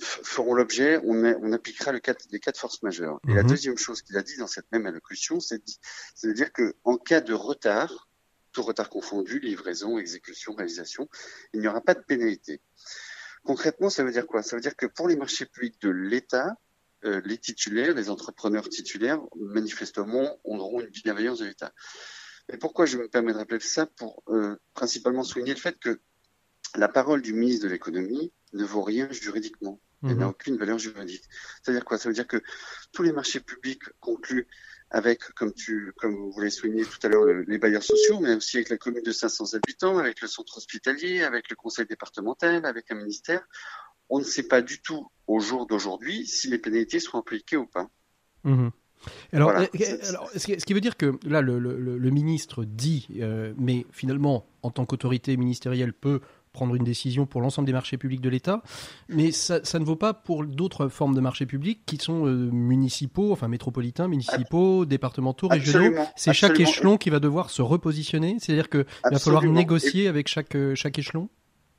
[0.00, 3.20] feront l'objet, on, on, appliquera le cas, les cas de force majeure.
[3.28, 3.48] Et la mhm.
[3.48, 5.62] deuxième chose qu'il a dit dans cette même allocution, c'est
[6.24, 8.08] de dire que en cas de retard,
[8.52, 11.08] tout retard confondu, livraison, exécution, réalisation,
[11.52, 12.60] il n'y aura pas de pénalité.
[13.44, 14.42] Concrètement, ça veut dire quoi?
[14.42, 16.56] Ça veut dire que pour les marchés publics de l'État,
[17.04, 21.72] euh, les titulaires, les entrepreneurs titulaires, manifestement, auront une bienveillance de l'État.
[22.52, 23.86] Et pourquoi je me permets de rappeler ça?
[23.86, 26.00] Pour euh, principalement souligner le fait que
[26.76, 29.80] la parole du ministre de l'économie ne vaut rien juridiquement.
[30.02, 30.30] Elle n'a mhm.
[30.30, 31.24] aucune valeur juridique.
[31.62, 31.98] C'est-à-dire quoi?
[31.98, 32.42] Ça veut dire que
[32.92, 34.48] tous les marchés publics conclus
[34.90, 38.56] avec, comme tu, comme vous l'avez souligné tout à l'heure, les bailleurs sociaux, mais aussi
[38.56, 42.90] avec la commune de 500 habitants, avec le centre hospitalier, avec le conseil départemental, avec
[42.90, 43.46] un ministère,
[44.08, 47.66] on ne sait pas du tout au jour d'aujourd'hui si les pénalités seront appliquées ou
[47.66, 47.88] pas.
[48.42, 48.72] Mhm.
[49.32, 49.66] Alors, euh,
[50.08, 54.46] alors, ce qui veut dire que là, le, le, le ministre dit, euh, mais finalement,
[54.62, 56.20] en tant qu'autorité ministérielle, peut
[56.52, 58.62] prendre une décision pour l'ensemble des marchés publics de l'État,
[59.08, 62.50] mais ça, ça, ne vaut pas pour d'autres formes de marchés publics qui sont euh,
[62.50, 65.96] municipaux, enfin métropolitains, municipaux, départementaux, régionaux.
[66.16, 70.56] C'est chaque échelon qui va devoir se repositionner, c'est-à-dire qu'il va falloir négocier avec chaque,
[70.74, 71.28] chaque échelon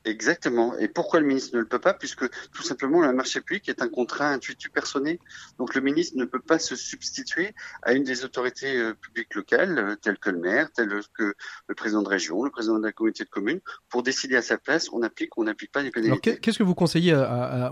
[0.03, 0.77] Exactement.
[0.79, 1.93] Et pourquoi le ministre ne le peut pas?
[1.93, 5.19] Puisque tout simplement, le marché public est un contrat intuitu personné.
[5.59, 9.77] Donc le ministre ne peut pas se substituer à une des autorités euh, publiques locales,
[9.77, 11.35] euh, telles que le maire, tel que
[11.67, 14.57] le président de région, le président de la communauté de communes, pour décider à sa
[14.57, 16.37] place, on applique ou on n'applique pas les pénalités.
[16.39, 17.15] Qu'est-ce que vous conseillez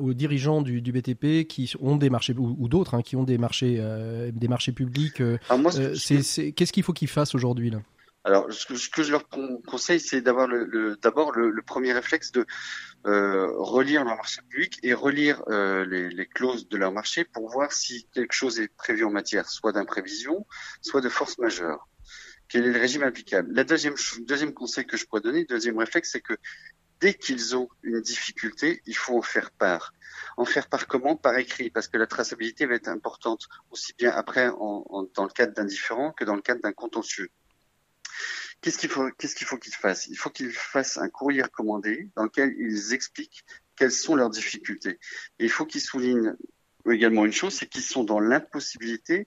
[0.01, 3.77] aux dirigeants du, BTP qui ont des marchés, ou, d'autres, hein, qui ont des marchés,
[3.79, 7.79] euh, des marchés publics Qu'est-ce qu'il faut qu'ils fassent aujourd'hui là?
[8.29, 10.47] Alors, ce que, je leur conseille, c'est d'avoir
[11.01, 12.45] d'abord le, premier réflexe de
[13.07, 17.71] euh, relire leur marché public et relire euh, les, clauses de leur marché pour voir
[17.71, 20.45] si quelque chose est prévu en matière soit d'imprévision,
[20.81, 21.87] soit de force majeure.
[22.47, 23.51] Quel est le régime applicable?
[23.51, 23.95] La deuxième
[24.53, 26.37] conseil que je pourrais donner, deuxième réflexe, c'est que
[26.99, 29.91] dès qu'ils ont une difficulté, il faut en faire part.
[30.37, 31.15] En faire part comment?
[31.15, 35.53] Par écrit, parce que la traçabilité va être importante aussi bien après dans le cadre
[35.53, 37.31] d'un différent que dans le cadre d'un contentieux.
[38.61, 42.93] Qu'est-ce qu'il faut, qu'ils fassent Il faut qu'ils fassent un courrier recommandé dans lequel ils
[42.93, 43.45] expliquent
[43.75, 44.99] quelles sont leurs difficultés.
[45.39, 46.35] Et il faut qu'ils soulignent
[46.89, 49.25] également une chose, c'est qu'ils sont dans l'impossibilité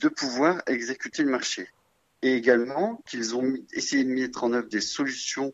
[0.00, 1.68] de pouvoir exécuter le marché.
[2.22, 5.52] Et également qu'ils ont essayé de mettre en œuvre des solutions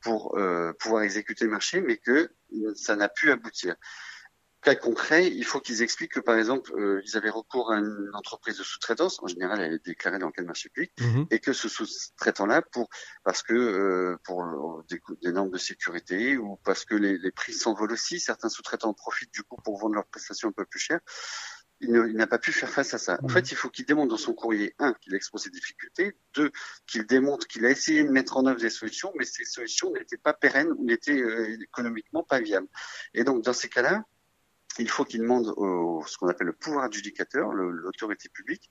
[0.00, 2.30] pour euh, pouvoir exécuter le marché, mais que
[2.76, 3.74] ça n'a pu aboutir
[4.66, 8.10] cas concret, il faut qu'ils expliquent que, par exemple, euh, ils avaient recours à une
[8.14, 9.22] entreprise de sous-traitance.
[9.22, 11.26] En général, elle est déclarée dans quel marché public, mhm.
[11.30, 12.88] et que ce sous-traitant-là, pour
[13.22, 17.52] parce que euh, pour des, des, normes de sécurité ou parce que les, les prix
[17.52, 21.00] s'envolent aussi, certains sous-traitants profitent du coup pour vendre leurs prestations un peu plus chères.
[21.80, 23.18] Il n'a pas pu faire face à ça.
[23.22, 23.30] En mhm.
[23.34, 26.50] fait, il faut qu'il démontre dans son courrier, un, qu'il expose ses difficultés, deux,
[26.86, 30.16] qu'il démontre qu'il a essayé de mettre en œuvre des solutions, mais ces solutions n'étaient
[30.16, 32.68] pas pérennes ou n'étaient euh, économiquement pas viables.
[33.14, 34.04] Et donc, dans ces cas-là,
[34.78, 38.68] il faut qu'il demande au, ce qu'on appelle le pouvoir adjudicateur, l'autorité publique,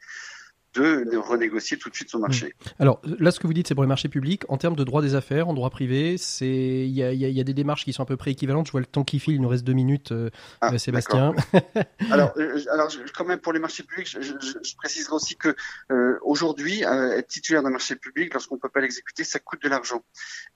[0.82, 2.48] de renégocier tout de suite son marché.
[2.48, 2.70] Mmh.
[2.80, 4.44] Alors là, ce que vous dites, c'est pour les marchés publics.
[4.50, 7.44] En termes de droit des affaires, en droit privé, c'est il y a, y a,
[7.44, 8.68] des démarches qui sont à peu près équivalentes.
[8.68, 10.30] Je vois le temps qui file, il nous reste deux minutes, euh,
[10.62, 11.34] ah, euh, Sébastien.
[12.12, 15.56] alors, euh, alors quand même pour les marchés publics, je, je, je préciserai aussi que
[16.22, 20.04] aujourd'hui, être titulaire d'un marché public, lorsqu'on peut pas l'exécuter, ça coûte de l'argent.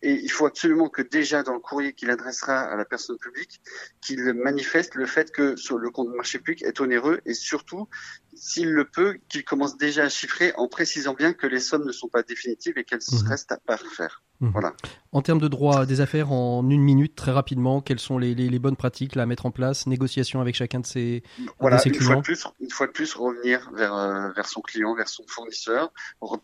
[0.02, 3.62] Et il faut absolument que déjà dans le courrier qu'il adressera à la personne publique,
[4.02, 7.88] qu'il manifeste le fait que sur le compte de marché public est onéreux et surtout,
[8.34, 11.92] s'il le peut, qu'il commence déjà à chiffrer en précisant bien que les sommes ne
[11.92, 13.28] sont pas définitives et qu'elles mmh.
[13.28, 14.24] restent à parfaire.
[14.42, 14.52] Mhm.
[14.52, 14.74] Voilà.
[15.12, 18.48] En termes de droit des affaires, en une minute, très rapidement, quelles sont les, les,
[18.48, 21.24] les bonnes pratiques là, à mettre en place Négociation avec chacun de ses,
[21.60, 24.30] voilà, de ses une clients fois de plus, Une fois de plus, revenir vers, euh,
[24.36, 25.92] vers son client, vers son fournisseur,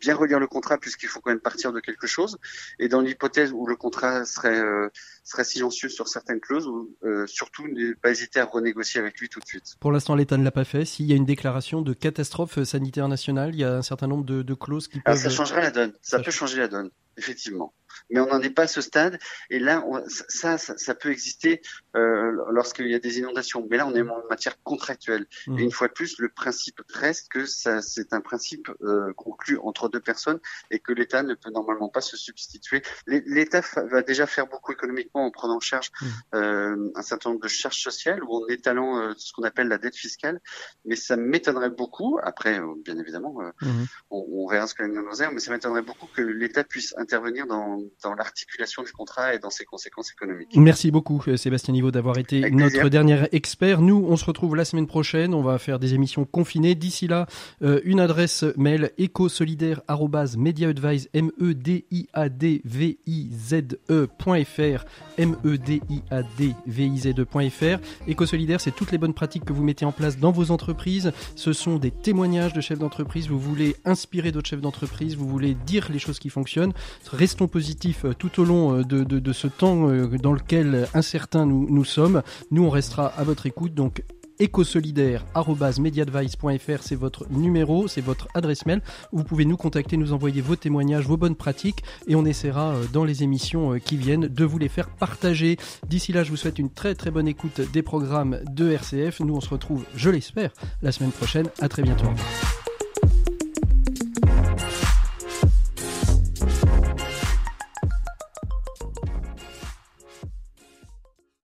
[0.02, 2.38] bien relire le contrat puisqu'il faut quand même partir de quelque chose.
[2.80, 4.89] Et dans l'hypothèse où le contrat serait, euh,
[5.24, 9.30] serait silencieux sur certaines clauses, ou, euh, surtout ne pas hésiter à renégocier avec lui
[9.30, 9.76] tout de suite.
[9.80, 10.86] Pour l'instant, l'État ne l'a pas fait.
[10.86, 14.26] S'il y a une déclaration de catastrophe sanitaire nationale, il y a un certain nombre
[14.26, 15.16] de, de clauses qui peuvent...
[15.16, 15.93] ça changerait la donne.
[16.02, 17.74] Ça, ça peut changer la donne, effectivement
[18.10, 19.20] mais on n'en est pas à ce stade.
[19.50, 21.62] Et là, on, ça, ça, ça, peut exister
[21.96, 23.66] euh, lorsqu'il y a des inondations.
[23.70, 25.26] Mais là, on est en matière contractuelle.
[25.48, 25.60] Mmh.
[25.60, 29.58] Et une fois de plus, le principe reste que ça, c'est un principe euh, conclu
[29.60, 30.39] entre deux personnes
[30.72, 32.82] et que l'État ne peut normalement pas se substituer.
[33.08, 36.06] L'État va déjà faire beaucoup économiquement en prenant en charge mmh.
[36.36, 39.78] euh, un certain nombre de charges sociales ou en étalant euh, ce qu'on appelle la
[39.78, 40.41] dette fiscale.
[40.86, 42.20] Mais ça m'étonnerait beaucoup.
[42.22, 43.86] Après, euh, bien évidemment, euh, mmh.
[44.12, 47.48] on, on, verra ce que nous nous mais ça m'étonnerait beaucoup que l'État puisse intervenir
[47.48, 50.55] dans dans l'articulation du contrat et dans ses conséquences économiques.
[50.55, 53.79] Merci beaucoup euh, Sébastien Niveau d'avoir été notre dernier expert.
[53.81, 55.33] Nous, on se retrouve la semaine prochaine.
[55.33, 56.75] On va faire des émissions confinées.
[56.75, 57.27] D'ici là,
[57.61, 64.86] euh, une adresse mail ecosolidaire@mediaadvise m e d i a d v i z e.fr
[65.17, 67.79] m e d i a d v i z e.fr.
[68.07, 71.11] Ecosolidaire, c'est toutes les bonnes pratiques que vous mettez en place dans vos entreprises.
[71.36, 73.27] Ce sont des témoignages de chefs d'entreprise.
[73.27, 75.15] Vous voulez inspirer d'autres chefs d'entreprise.
[75.15, 76.73] Vous voulez dire les choses qui fonctionnent.
[77.11, 81.67] Restons positifs euh, tout au long euh, de, ce temps euh, dans lequel incertain nous,
[81.69, 82.21] nous sommes.
[82.51, 83.73] Nous, on restera à votre écoute.
[83.73, 84.03] Donc,
[84.39, 88.82] ecosolidaire.mediadvice.fr, c'est votre numéro, c'est votre adresse mail.
[89.13, 93.05] Vous pouvez nous contacter, nous envoyer vos témoignages, vos bonnes pratiques et on essaiera dans
[93.05, 95.55] les émissions qui viennent de vous les faire partager.
[95.88, 99.21] D'ici là, je vous souhaite une très très bonne écoute des programmes de RCF.
[99.21, 100.51] Nous, on se retrouve, je l'espère,
[100.82, 101.47] la semaine prochaine.
[101.61, 102.07] À très bientôt.